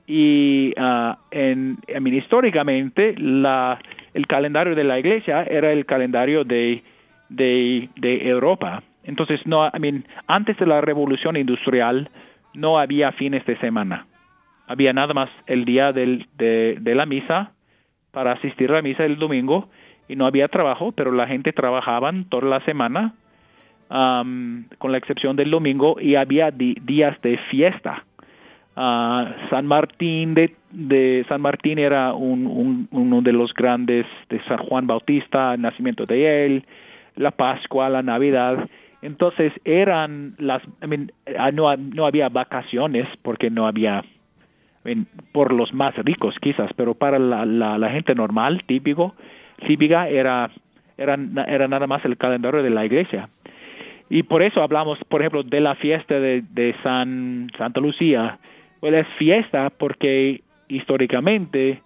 [0.07, 0.75] Y
[1.31, 3.79] en, históricamente la,
[4.15, 6.83] el calendario de la iglesia era el calendario de,
[7.29, 8.83] de, de Europa.
[9.05, 12.11] Entonces, no, I mean, antes de la revolución industrial
[12.55, 14.07] no había fines de semana.
[14.67, 17.53] Había nada más el día del, de, la misa
[18.11, 19.69] para asistir a la misa el domingo
[20.09, 23.15] y no había trabajo, pero la gente trabajaba toda la semana,
[23.89, 28.05] con la excepción del domingo, y había días de fiesta.
[28.75, 34.87] Ah, San Martín de, San Martín era un, uno de los grandes de San Juan
[34.87, 36.65] Bautista, el nacimiento de él,
[37.17, 38.69] la Pascua, la Navidad.
[39.03, 40.63] Entonces eran las,
[41.39, 41.69] ah, no,
[42.07, 44.05] había vacaciones porque no había,
[45.33, 49.15] por los más ricos quizás, pero para la, la, gente normal, típico,
[49.67, 50.51] típica, era,
[50.97, 53.29] era, era nada más el calendario de la iglesia.
[54.09, 58.39] Y por eso hablamos, por ejemplo, de la fiesta de, de San, Santa Lucía,
[58.83, 61.81] pues es fiesta porque históricamente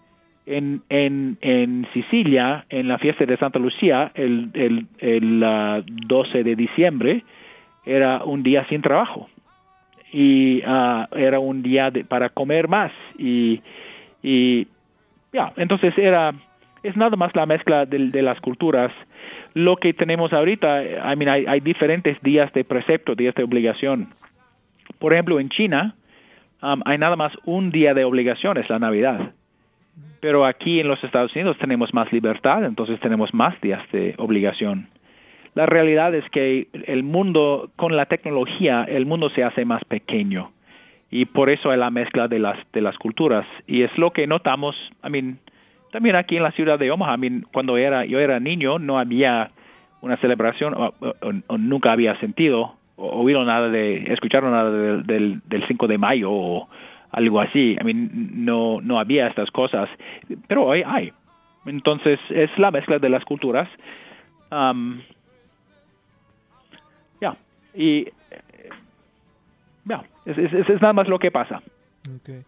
[0.46, 6.56] en, en, en, Sicilia, en la fiesta de Santa Lucía, el, el, el 12 de
[6.56, 7.22] diciembre,
[7.84, 9.28] era un día sin trabajo
[10.10, 13.60] y ah, era un día para comer más y,
[14.22, 14.66] y
[15.34, 16.32] ya, entonces era,
[16.82, 18.90] es nada más la mezcla de, de, las culturas.
[19.52, 24.14] Lo que tenemos ahorita, I mean, hay, hay diferentes días de precepto, días de obligación.
[24.98, 25.94] Por ejemplo, en China,
[26.62, 29.32] Um, hay nada más un día de obligaciones, la Navidad.
[30.20, 34.88] Pero aquí en los Estados Unidos tenemos más libertad, entonces tenemos más días de obligación.
[35.54, 40.52] La realidad es que el mundo, con la tecnología, el mundo se hace más pequeño.
[41.10, 43.46] Y por eso hay la mezcla de las, de las culturas.
[43.66, 45.38] Y es lo que notamos, I mean,
[45.92, 47.16] también aquí en la ciudad de Omaha,
[47.52, 49.50] cuando era, yo era niño, no había
[50.00, 55.98] una celebración, o nunca había sentido oíron nada de, escucharon nada del, del 5 de
[55.98, 56.68] mayo o
[57.10, 57.76] algo así.
[57.84, 59.88] No, no había estas cosas,
[60.48, 61.12] pero hoy hay.
[61.64, 63.68] Entonces es la mezcla de las culturas.
[64.50, 65.00] Um,
[67.20, 67.36] ya,
[67.74, 68.08] y
[69.84, 71.62] ya, es, es, es, nada más lo que pasa.
[72.20, 72.42] Okay.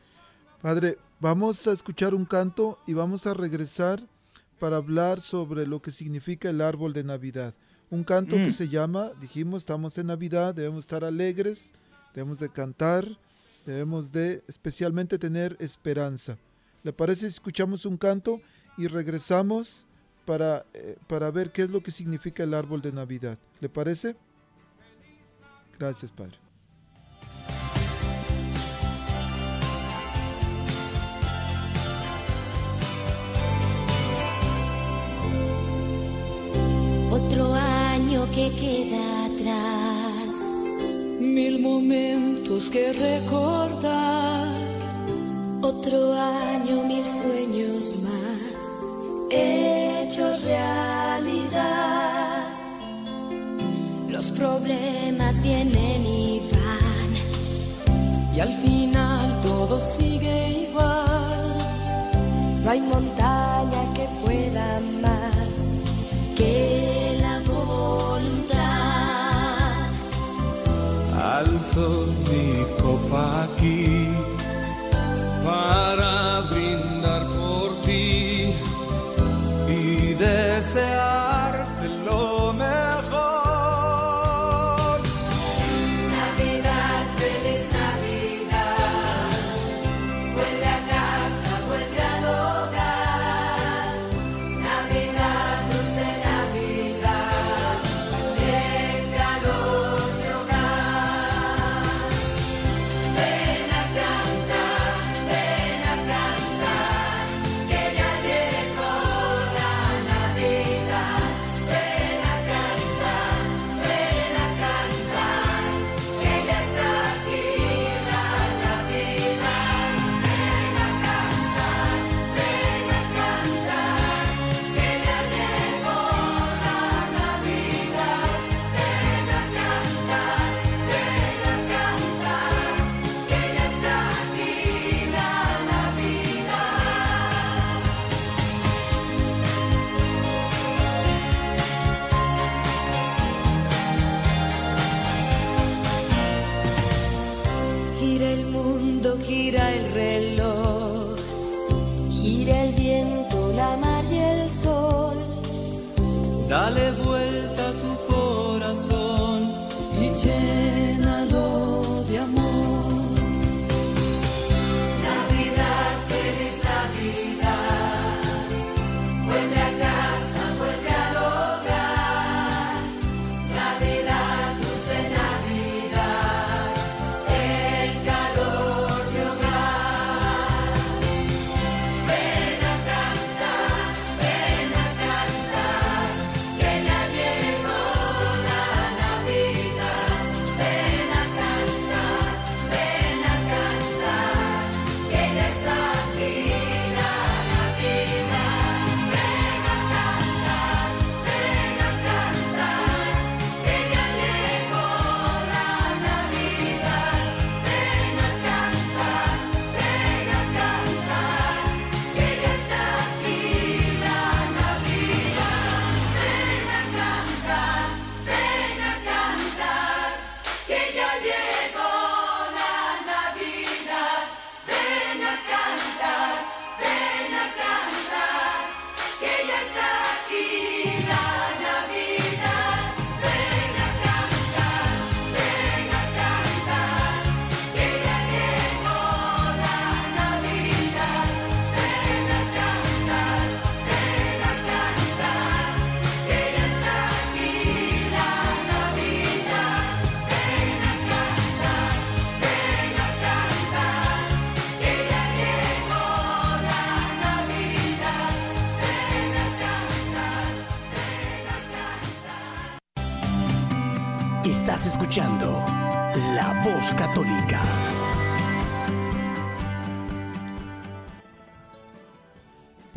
[0.63, 4.01] Padre, vamos a escuchar un canto y vamos a regresar
[4.61, 7.55] para hablar sobre lo que significa el árbol de Navidad.
[7.91, 8.53] Un canto que mm.
[8.53, 11.74] se llama, dijimos, estamos en Navidad, debemos estar alegres,
[12.14, 13.07] debemos de cantar,
[13.64, 16.36] debemos de especialmente tener esperanza.
[16.82, 18.41] ¿Le parece si escuchamos un canto
[18.76, 19.86] y regresamos
[20.26, 23.39] para, eh, para ver qué es lo que significa el árbol de Navidad?
[23.61, 24.16] ¿Le parece?
[25.78, 26.48] Gracias, Padre.
[38.27, 40.35] Que queda atrás,
[41.21, 44.49] mil momentos que recordar,
[45.62, 48.66] otro año, mil sueños más,
[49.31, 51.37] hechos realidad.
[54.09, 61.59] Los problemas vienen y van, y al final todo sigue igual.
[62.64, 63.48] No hay montaña
[71.79, 74.09] alzo mi copa aquí
[75.45, 76.28] para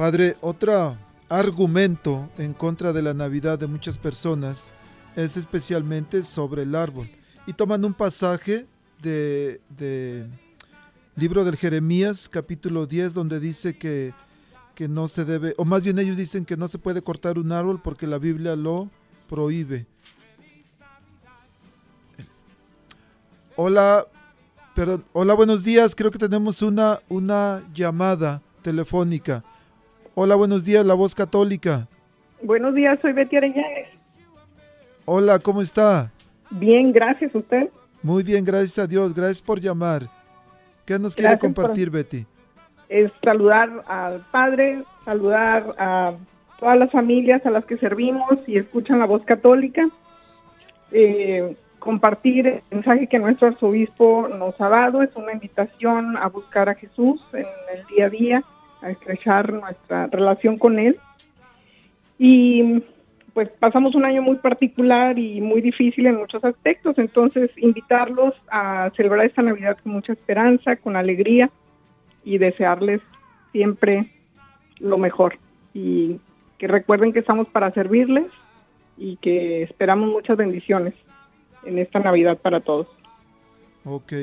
[0.02, 0.98] Padre, otro
[1.30, 4.74] argumento en contra de la Navidad de muchas personas
[5.16, 7.08] es especialmente sobre el árbol.
[7.46, 8.66] Y toman un pasaje
[9.00, 10.26] de, de
[11.16, 14.12] libro del Jeremías, capítulo 10, donde dice que,
[14.74, 17.52] que no se debe, o más bien ellos dicen que no se puede cortar un
[17.52, 18.90] árbol porque la Biblia lo
[19.30, 19.86] prohíbe.
[23.56, 24.08] Hola,
[24.74, 25.94] perdón, hola, buenos días.
[25.94, 29.44] Creo que tenemos una, una llamada telefónica.
[30.16, 31.88] Hola, buenos días, la voz católica.
[32.42, 33.88] Buenos días, soy Betty Arellanes.
[35.06, 36.12] Hola, ¿cómo está?
[36.50, 37.70] Bien, gracias, ¿usted?
[38.04, 39.14] Muy bien, gracias a Dios.
[39.14, 40.04] Gracias por llamar.
[40.86, 42.26] ¿Qué nos quiere por- compartir, Betty?
[42.90, 46.14] Es saludar al padre, saludar a
[46.60, 49.88] todas las familias a las que servimos y escuchan la voz católica.
[50.92, 56.68] Eh, compartir el mensaje que nuestro arzobispo nos ha dado es una invitación a buscar
[56.70, 58.44] a Jesús en el día a día,
[58.82, 60.98] a estrechar nuestra relación con Él.
[62.18, 62.84] Y
[63.34, 68.92] pues pasamos un año muy particular y muy difícil en muchos aspectos, entonces invitarlos a
[68.96, 71.50] celebrar esta Navidad con mucha esperanza, con alegría
[72.26, 73.02] y desearles
[73.52, 74.12] siempre
[74.80, 75.38] lo mejor
[75.74, 76.20] y
[76.58, 78.28] que recuerden que estamos para servirles
[78.98, 80.94] y que esperamos muchas bendiciones
[81.64, 82.88] en esta Navidad para todos.
[83.86, 84.14] Ok.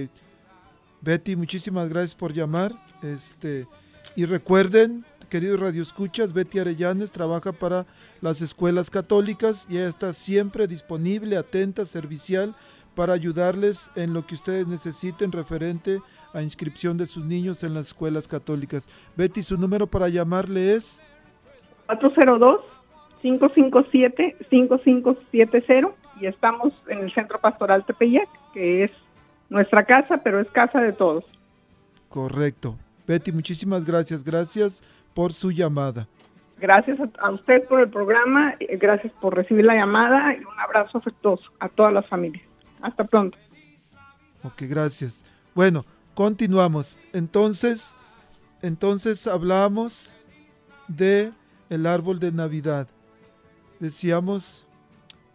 [1.01, 2.73] Betty, muchísimas gracias por llamar.
[3.03, 3.67] Este,
[4.19, 7.87] y recuerden, queridos radioescuchas, Betty Arellanes trabaja para
[8.21, 12.57] las escuelas católicas y ella está siempre disponible, atenta, servicial
[12.97, 16.01] para ayudarles en lo que ustedes necesiten referente
[16.33, 18.89] a inscripción de sus niños en las escuelas católicas.
[19.17, 21.05] Betty, su número para llamarle es
[23.23, 28.91] 402-557-5570 y estamos en el Centro Pastoral Tepeyac, que es
[29.49, 31.25] nuestra casa, pero es casa de todos.
[32.09, 32.77] correcto.
[33.09, 34.23] Betty, muchísimas gracias.
[34.23, 34.85] Gracias
[35.15, 36.07] por su llamada.
[36.61, 41.45] Gracias a, usted por el programa, gracias por recibir la llamada y un abrazo afectuoso
[41.59, 42.43] a todas las familias.
[42.83, 43.39] Hasta pronto.
[44.43, 45.25] Ok, gracias.
[45.55, 45.85] Bueno,
[46.15, 46.99] continuamos.
[47.13, 47.97] Entonces,
[48.61, 50.17] entonces hablamos
[50.89, 51.33] de
[51.71, 52.89] el árbol de Navidad.
[53.81, 54.67] Decíamos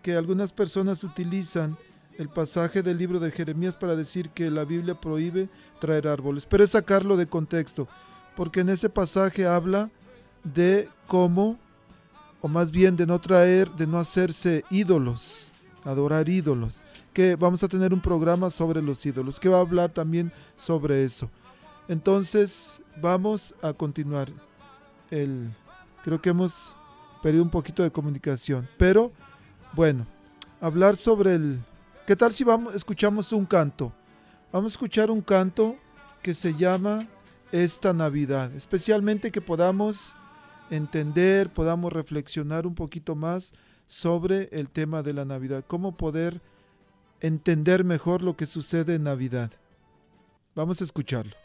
[0.01, 1.77] que algunas personas utilizan
[2.17, 5.49] el pasaje del libro de Jeremías para decir que la Biblia prohíbe
[5.79, 7.87] traer árboles, pero es sacarlo de contexto,
[8.35, 9.89] porque en ese pasaje habla
[10.43, 11.57] de cómo,
[12.41, 15.51] o más bien de no traer, de no hacerse ídolos,
[15.83, 19.91] adorar ídolos, que vamos a tener un programa sobre los ídolos, que va a hablar
[19.91, 21.29] también sobre eso.
[21.87, 24.31] Entonces, vamos a continuar.
[25.11, 25.51] El,
[26.03, 26.75] creo que hemos
[27.21, 29.11] perdido un poquito de comunicación, pero
[29.73, 30.05] bueno,
[30.61, 31.59] hablar sobre el...
[32.05, 33.93] ¿Qué tal si vamos, escuchamos un canto?
[34.51, 35.77] Vamos a escuchar un canto
[36.21, 37.07] que se llama
[37.53, 40.17] Esta Navidad, especialmente que podamos
[40.69, 43.53] entender, podamos reflexionar un poquito más
[43.85, 46.41] sobre el tema de la Navidad, cómo poder
[47.21, 49.51] entender mejor lo que sucede en Navidad.
[50.55, 51.42] Vamos a escucharlo.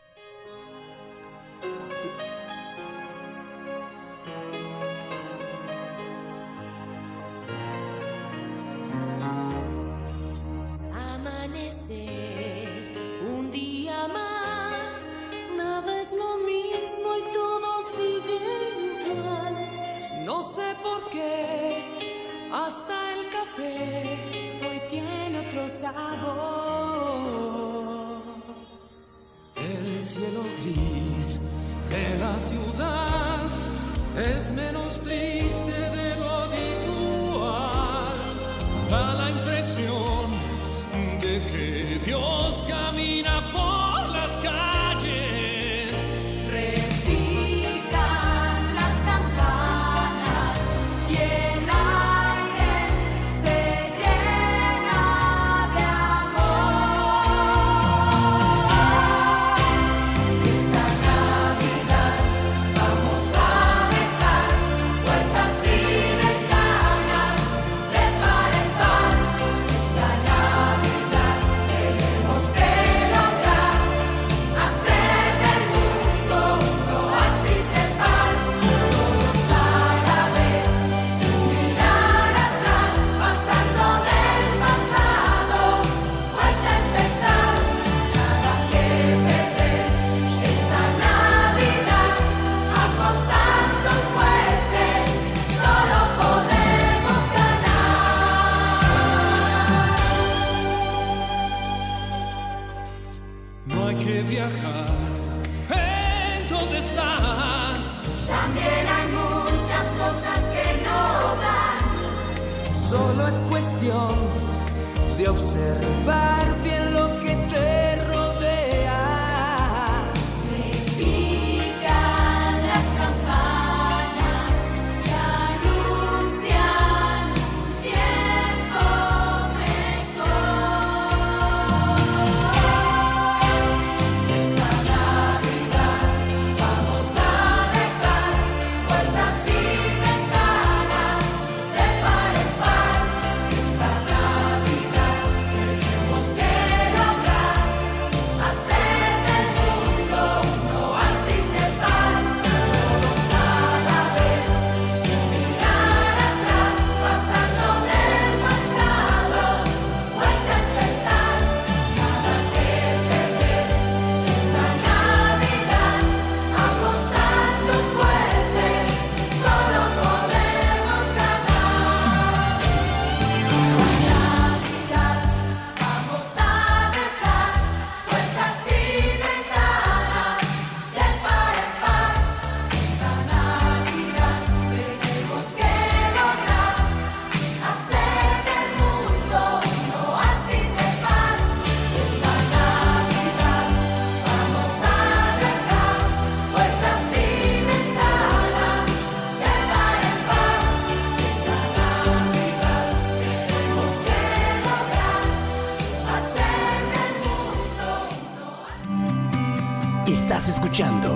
[210.79, 211.09] Escuchando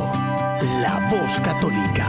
[0.82, 2.08] La Voz Católica.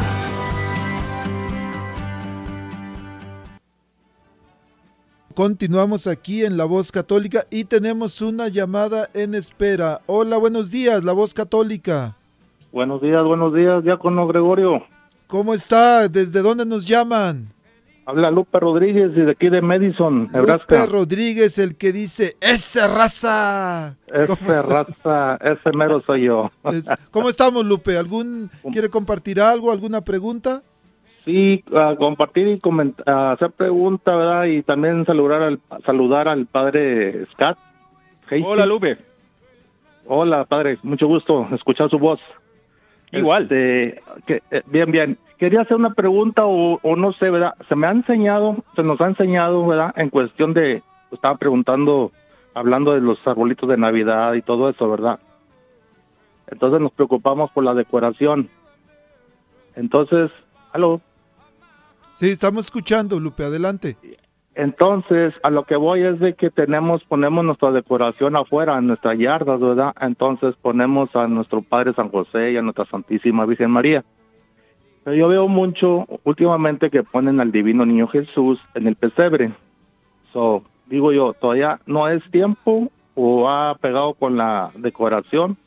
[5.36, 10.02] Continuamos aquí en La Voz Católica y tenemos una llamada en espera.
[10.08, 12.18] Hola, buenos días, La Voz Católica.
[12.72, 14.84] Buenos días, buenos días, diácono Gregorio.
[15.28, 16.08] ¿Cómo está?
[16.08, 17.53] ¿Desde dónde nos llaman?
[18.06, 20.76] Habla Lupe Rodríguez y de aquí de Madison, Nebraska.
[20.82, 23.96] Lupe Rodríguez, el que dice, ¡Ese raza!
[24.08, 24.62] ¿Cómo Ese está?
[24.64, 26.52] raza, ese mero soy yo.
[26.66, 27.98] Es- ¿Cómo estamos, Lupe?
[27.98, 30.62] ¿Algún quiere compartir algo, alguna pregunta?
[31.24, 34.44] Sí, a compartir y coment- a hacer preguntas, ¿verdad?
[34.46, 37.58] Y también saludar al, saludar al padre Scott.
[38.44, 38.98] Hola, Lupe.
[40.06, 42.20] Hola, padre, mucho gusto escuchar su voz.
[43.14, 43.44] Igual.
[43.44, 45.18] Este, que, eh, bien, bien.
[45.38, 47.56] Quería hacer una pregunta o, o no sé, ¿verdad?
[47.68, 49.94] Se me ha enseñado, se nos ha enseñado, ¿verdad?
[49.96, 52.12] En cuestión de, estaba preguntando,
[52.54, 55.20] hablando de los arbolitos de Navidad y todo eso, ¿verdad?
[56.48, 58.50] Entonces nos preocupamos por la decoración.
[59.76, 60.32] Entonces,
[60.72, 61.02] aló.
[62.16, 63.98] Sí, estamos escuchando, Lupe, adelante.
[64.56, 69.18] Entonces, a lo que voy es de que tenemos, ponemos nuestra decoración afuera, en nuestras
[69.18, 69.94] yardas, ¿verdad?
[70.00, 74.04] Entonces ponemos a nuestro Padre San José y a nuestra Santísima Virgen María.
[75.04, 79.52] Pero yo veo mucho últimamente que ponen al Divino Niño Jesús en el pesebre.
[80.32, 85.58] So, digo yo, todavía no es tiempo o ha pegado con la decoración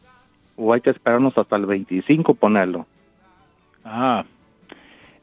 [0.57, 2.87] o hay que esperarnos hasta el 25 ponerlo.
[3.85, 4.25] Ah,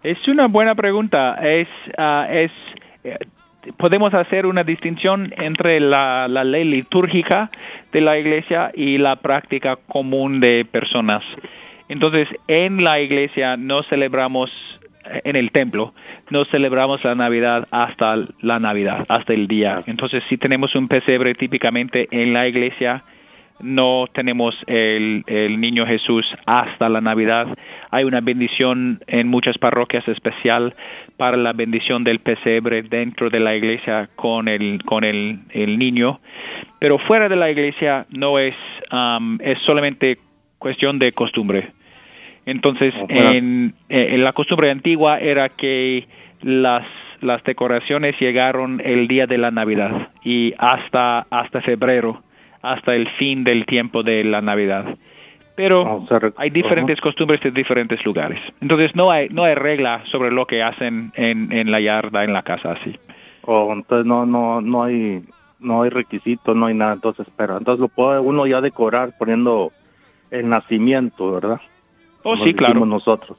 [0.03, 1.36] es una buena pregunta.
[1.41, 2.51] Es, ah, es,
[3.03, 3.18] eh,
[3.78, 7.49] podemos hacer una distinción entre la, la ley litúrgica
[7.91, 11.24] de la iglesia y la práctica común de personas.
[11.94, 14.50] Entonces, en la iglesia no celebramos,
[15.06, 15.94] eh, en el templo,
[16.32, 19.84] no celebramos la Navidad hasta la Navidad, hasta el día.
[19.86, 23.04] Entonces, si tenemos un pesebre típicamente en la iglesia,
[23.60, 27.46] no tenemos el, el niño Jesús hasta la Navidad.
[27.91, 30.74] Hay una bendición en muchas parroquias especial
[31.18, 36.20] para la bendición del pesebre dentro de la iglesia con el, con el, el niño.
[36.80, 38.56] Pero fuera de la iglesia no es,
[38.91, 40.18] um, es solamente
[40.58, 41.72] cuestión de costumbre.
[42.46, 43.32] Entonces, Ajá.
[43.34, 46.08] en, eh, en la costumbre antigua era que
[46.41, 46.86] las
[47.22, 52.22] las decoraciones llegaron el día de la Navidad y hasta hasta febrero,
[52.62, 54.98] hasta el fin del tiempo de la Navidad.
[55.56, 58.41] Pero rec- hay diferentes costumbres de diferentes lugares.
[58.60, 62.34] Entonces no hay no hay regla sobre lo que hacen en, en la yarda, en
[62.34, 63.00] la casa así.
[63.44, 65.24] O entonces no no no hay
[65.60, 69.72] no hay requisitos, no hay nada, entonces pero entonces lo puede uno ya decorar poniendo
[70.30, 71.62] el nacimiento, ¿verdad?
[72.24, 72.86] Oh, sí, claro.
[72.86, 73.38] nosotros.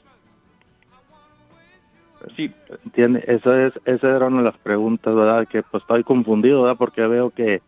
[2.37, 2.51] Sí.
[2.85, 3.23] ¿Entiende?
[3.27, 5.47] Esa es esa era una de las preguntas, ¿verdad?
[5.47, 6.79] Que pues estoy confundido, ¿verdad?
[6.79, 7.61] Porque veo que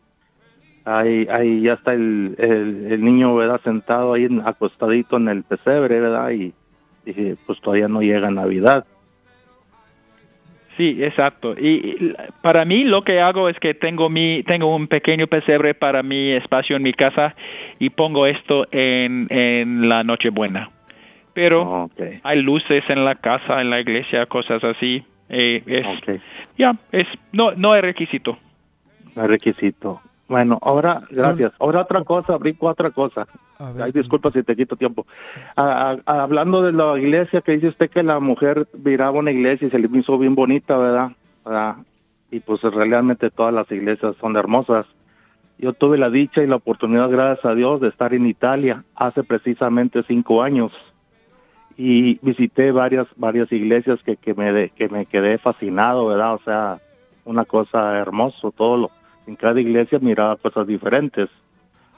[0.85, 3.61] ahí ahí ya está el, el, el niño, ¿verdad?
[3.65, 6.31] Sentado ahí acostadito en el pesebre, ¿verdad?
[6.31, 6.55] Y
[7.05, 8.87] dije, pues todavía no llega Navidad.
[10.77, 11.55] Sí, exacto.
[11.59, 15.75] Y y para mí lo que hago es que tengo mi tengo un pequeño pesebre
[15.75, 17.35] para mi espacio en mi casa
[17.79, 20.71] y pongo esto en, en la Nochebuena.
[21.37, 21.91] Pero
[22.23, 25.05] hay luces en la casa, en la iglesia, cosas así.
[25.29, 25.87] Eh, es,
[26.57, 28.39] ya, es, no, no es requisito.
[29.15, 30.01] No es requisito.
[30.29, 31.53] Bueno, ahora, gracias.
[31.61, 33.29] Ahora otra cosa, brinco otra cosa.
[33.59, 35.07] Ay, disculpa si te quito tiempo.
[35.57, 39.79] hablando de la iglesia, que dice usted que la mujer viraba una iglesia y se
[39.79, 41.77] le hizo bien bonita, ¿verdad?
[42.31, 44.87] Y pues realmente todas las iglesias son hermosas.
[45.59, 49.23] Yo tuve la dicha y la oportunidad, gracias a Dios, de estar en Italia hace
[49.23, 50.73] precisamente cinco años
[51.77, 56.35] y visité varias varias iglesias que, que me que me quedé fascinado, ¿verdad?
[56.35, 56.79] O sea,
[57.25, 58.91] una cosa hermoso, todo lo
[59.27, 61.29] en cada iglesia miraba cosas diferentes,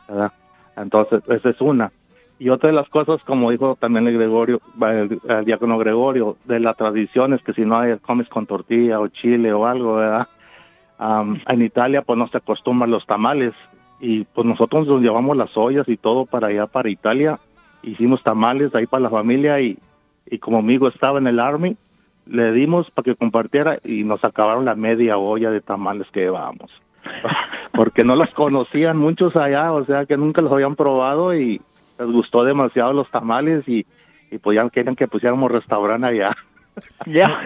[0.08, 0.32] ¿verdad?
[0.76, 1.92] Entonces, esa es una.
[2.38, 6.76] Y otra de las cosas, como dijo también el Gregorio, el, diácono Gregorio, de las
[6.76, 10.28] tradiciones, que si no hay, comes con tortilla o chile o algo, ¿verdad?
[11.00, 13.54] en Italia, pues no se acostumbran los tamales.
[14.00, 17.38] Y pues nosotros nos llevamos las ollas y todo para allá, para Italia.
[17.82, 19.78] Hicimos tamales ahí para la familia y,
[20.26, 21.76] y como amigo estaba en el Army,
[22.26, 26.70] le dimos para que compartiera y nos acabaron la media olla de tamales que llevábamos.
[27.72, 31.60] porque no los conocían muchos allá, o sea que nunca los habían probado y
[31.98, 33.86] les gustó demasiado los tamales y,
[34.30, 36.36] y pues ya querían que pusiéramos restaurante allá.
[37.06, 37.40] Ya.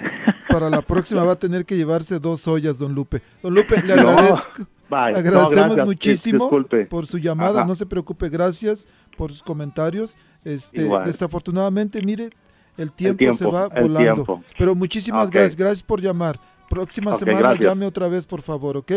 [0.47, 3.23] Para la próxima va a tener que llevarse dos ollas, don Lupe.
[3.43, 4.65] Don Lupe, le agradezco.
[4.93, 6.51] Agradecemos muchísimo
[6.89, 10.17] por su llamada, no se preocupe, gracias por sus comentarios.
[10.45, 12.31] Este, desafortunadamente, mire,
[12.77, 14.43] el tiempo, se va volando.
[14.59, 16.39] Pero muchísimas gracias, gracias por llamar.
[16.69, 18.93] Próxima semana llame otra vez, por favor, ¿ok?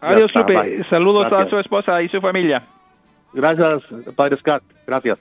[0.00, 0.84] Adiós, Lupe.
[0.90, 2.66] Saludos a su esposa y su familia.
[3.32, 3.82] Gracias,
[4.14, 4.62] Padre Scott.
[4.86, 5.18] Gracias.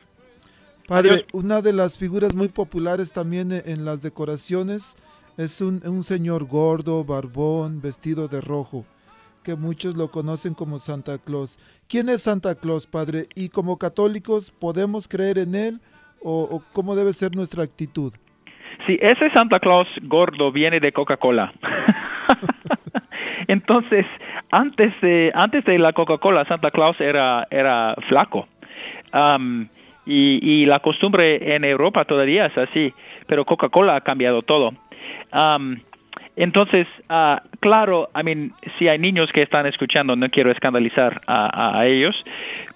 [0.88, 4.96] Padre, una de las figuras muy populares también e, en las decoraciones
[5.38, 8.86] es un, un, señor gordo, barbón, vestido de rojo,
[9.44, 11.60] que muchos lo conocen como Santa Claus.
[11.88, 13.28] ¿Quién es Santa Claus, Padre?
[13.36, 15.82] Y como católicos, ¿podemos creer en él
[16.22, 18.14] o, cómo debe ser nuestra actitud?
[18.88, 21.54] Sí, ese Santa Claus gordo viene de Coca-Cola.
[23.48, 24.06] Entonces,
[24.52, 28.48] antes de, antes de la Coca-Cola, Santa Claus era, era flaco.
[30.06, 32.94] y, la costumbre en Europa todavía es así,
[33.28, 34.74] pero Coca-Cola ha cambiado todo.
[36.36, 41.86] Entonces, uh, claro, I mean, si hay niños que están escuchando, no quiero escandalizar a
[41.86, 42.16] ellos,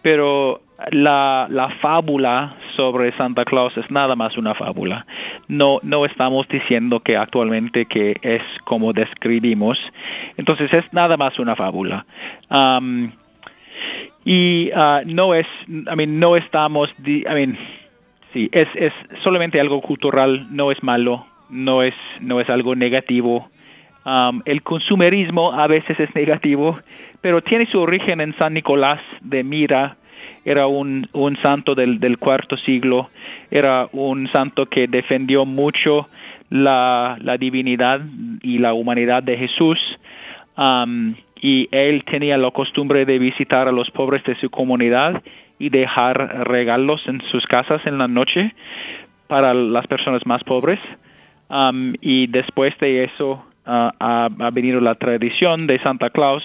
[0.02, 0.62] pero
[0.92, 5.06] la, la, fábula sobre Santa Claus es nada más una fábula.
[5.48, 9.80] No, no estamos diciendo que actualmente que es como describimos.
[10.38, 12.06] Entonces es nada más una fábula.
[14.26, 17.58] Y uh, no es, I mean, no estamos, I mean,
[18.34, 23.50] sí, es, es solamente algo cultural, no es malo, no es, no es algo negativo.
[24.06, 26.80] Um, el consumerismo a veces es negativo,
[27.22, 29.98] pero tiene su origen en San Nicolás de Mira,
[30.46, 33.10] era un, un santo del, del, cuarto siglo,
[33.52, 36.08] era un santo que defendió mucho
[36.50, 38.02] la, la divinidad
[38.42, 39.78] y la humanidad de Jesús.
[40.58, 45.22] Um, y él tenía la costumbre de visitar a los pobres de su comunidad
[45.60, 48.56] y dejar regalos en sus casas en la noche
[49.28, 50.80] para las personas más pobres.
[51.50, 56.44] Um, y después de eso uh, ha, venido la tradición de Santa Claus,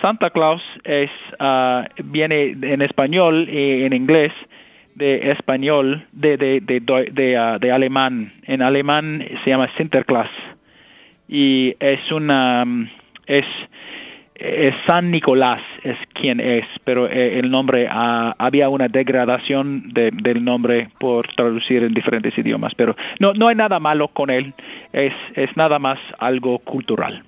[0.00, 1.10] Santa Claus es,
[1.40, 4.32] uh, viene en español y en inglés
[4.94, 8.32] de español, de, de, de, de alemán.
[8.44, 10.30] En alemán se llama Sinterklaas.
[11.28, 12.64] Y es una,
[13.26, 13.44] es,
[14.34, 20.10] es San Nicolás es quien es, pero eh, el nombre, uh, había una degradación de,
[20.10, 24.52] del nombre por traducir en diferentes idiomas, pero no, no hay nada malo con él,
[24.92, 27.24] es, es nada más algo cultural.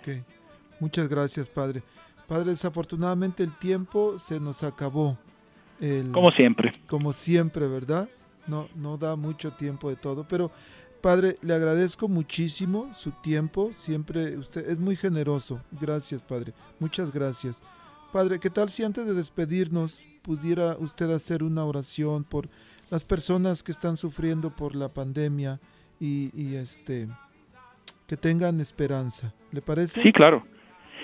[0.00, 0.22] Okay.
[0.80, 1.82] Muchas gracias, Padre.
[2.26, 5.16] Padre, desafortunadamente el tiempo se nos acabó.
[6.12, 6.72] como siempre.
[6.88, 8.08] Como siempre, ¿verdad?
[8.46, 10.50] No, no da mucho tiempo de todo, pero
[11.04, 13.74] Padre, le agradezco muchísimo su tiempo.
[13.74, 15.60] Siempre usted es muy generoso.
[15.78, 16.54] Gracias, Padre.
[16.80, 17.62] Muchas gracias.
[18.10, 22.48] Padre, ¿qué tal si antes de despedirnos pudiera usted hacer una oración por
[22.88, 25.60] las personas que están sufriendo por la pandemia
[26.00, 27.06] y, y este
[28.06, 29.34] que tengan esperanza?
[29.52, 30.00] ¿Le parece?
[30.00, 30.46] Sí, claro.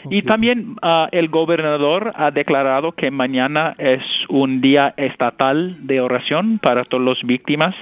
[0.09, 6.59] Y también uh, el gobernador ha declarado que mañana es un día estatal de oración
[6.59, 7.74] para todas las víctimas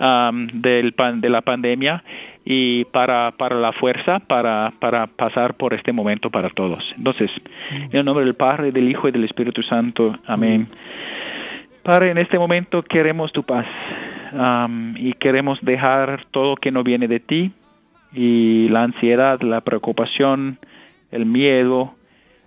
[0.00, 2.02] um, del pan, de la pandemia
[2.44, 6.82] y para, para la fuerza para, para pasar por este momento para todos.
[6.96, 7.30] Entonces,
[7.70, 10.18] en el nombre del Padre, del Hijo y del Espíritu Santo.
[10.26, 10.68] Amén.
[11.82, 13.66] Padre, en este momento queremos tu paz
[14.32, 17.52] um, y queremos dejar todo que no viene de ti
[18.12, 20.58] y la ansiedad, la preocupación,
[21.10, 21.94] el miedo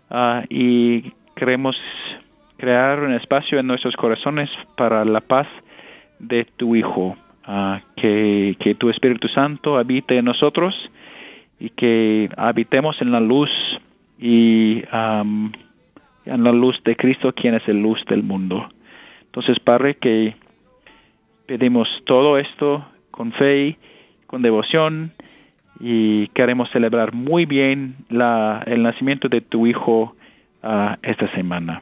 [0.10, 1.80] uh, y queremos,
[2.58, 5.48] crear un espacio en nuestros corazones para la paz
[6.20, 7.18] de tu Hijo.
[7.96, 10.74] Que, tu Espíritu Santo habite en nosotros
[11.60, 13.50] y que habitemos en la luz
[14.20, 18.70] y en la luz de Cristo, quien es el luz del mundo.
[19.26, 20.36] Entonces, Padre, que
[21.46, 23.78] pedimos todo esto con fe,
[24.28, 25.12] con devoción
[25.80, 30.16] y queremos celebrar muy bien el nacimiento de tu Hijo
[30.62, 31.82] ah, esta semana.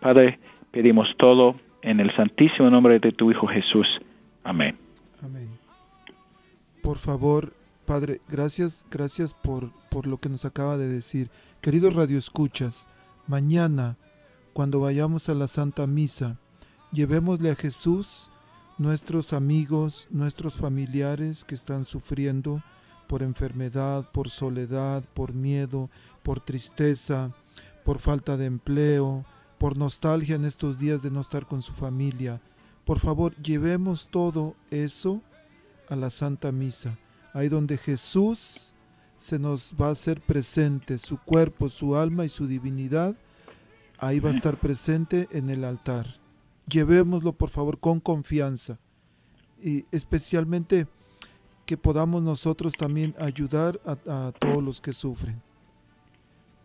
[0.00, 0.38] Padre,
[0.70, 3.86] pedimos todo en el santísimo nombre de tu Hijo Jesús.
[4.44, 4.76] Amén.
[5.22, 5.48] Amén.
[6.82, 7.54] Por favor,
[7.84, 11.30] Padre, gracias, gracias por, por lo que nos acaba de decir.
[11.60, 12.88] Queridos radioescuchas,
[13.26, 13.96] mañana,
[14.52, 16.38] cuando vayamos a la Santa Misa,
[16.92, 18.30] llevémosle a Jesús
[18.78, 22.62] nuestros amigos, nuestros familiares que están sufriendo
[23.08, 25.90] por enfermedad, por soledad, por miedo,
[26.22, 27.34] por tristeza,
[27.84, 29.24] por falta de empleo,
[29.58, 32.40] por nostalgia en estos días de no estar con su familia.
[32.84, 35.22] Por favor, llevemos todo eso
[35.88, 36.98] a la Santa Misa,
[37.32, 38.74] ahí donde Jesús
[39.16, 43.16] se nos va a hacer presente, su cuerpo, su alma y su divinidad,
[43.98, 46.06] ahí va a estar presente en el altar.
[46.66, 48.78] Llevémoslo, por favor, con confianza
[49.62, 50.86] y especialmente
[51.66, 55.42] que podamos nosotros también ayudar a, a todos los que sufren.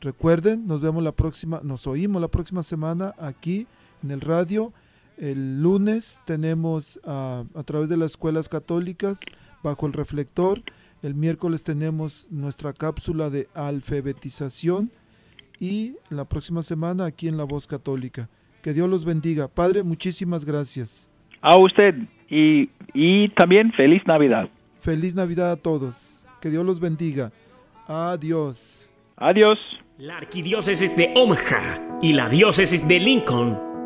[0.01, 3.67] Recuerden, nos vemos la próxima, nos oímos la próxima semana aquí
[4.03, 4.71] en el radio.
[5.17, 9.21] El lunes tenemos ah, a través de las escuelas católicas
[9.63, 10.61] bajo el reflector.
[11.01, 14.91] El miércoles tenemos nuestra cápsula de alfabetización
[15.59, 18.29] y la próxima semana aquí en La Voz Católica.
[18.61, 19.47] Que Dios los bendiga.
[19.47, 21.09] Padre, muchísimas gracias.
[21.41, 21.95] A usted
[22.29, 24.49] y, y también feliz Navidad.
[24.79, 26.25] Feliz Navidad a todos.
[26.41, 27.31] Que Dios los bendiga.
[27.87, 28.89] Adiós.
[29.15, 29.59] Adiós.
[29.97, 33.64] La Arquidiócesis de Omaha y la Diócesis de Lincoln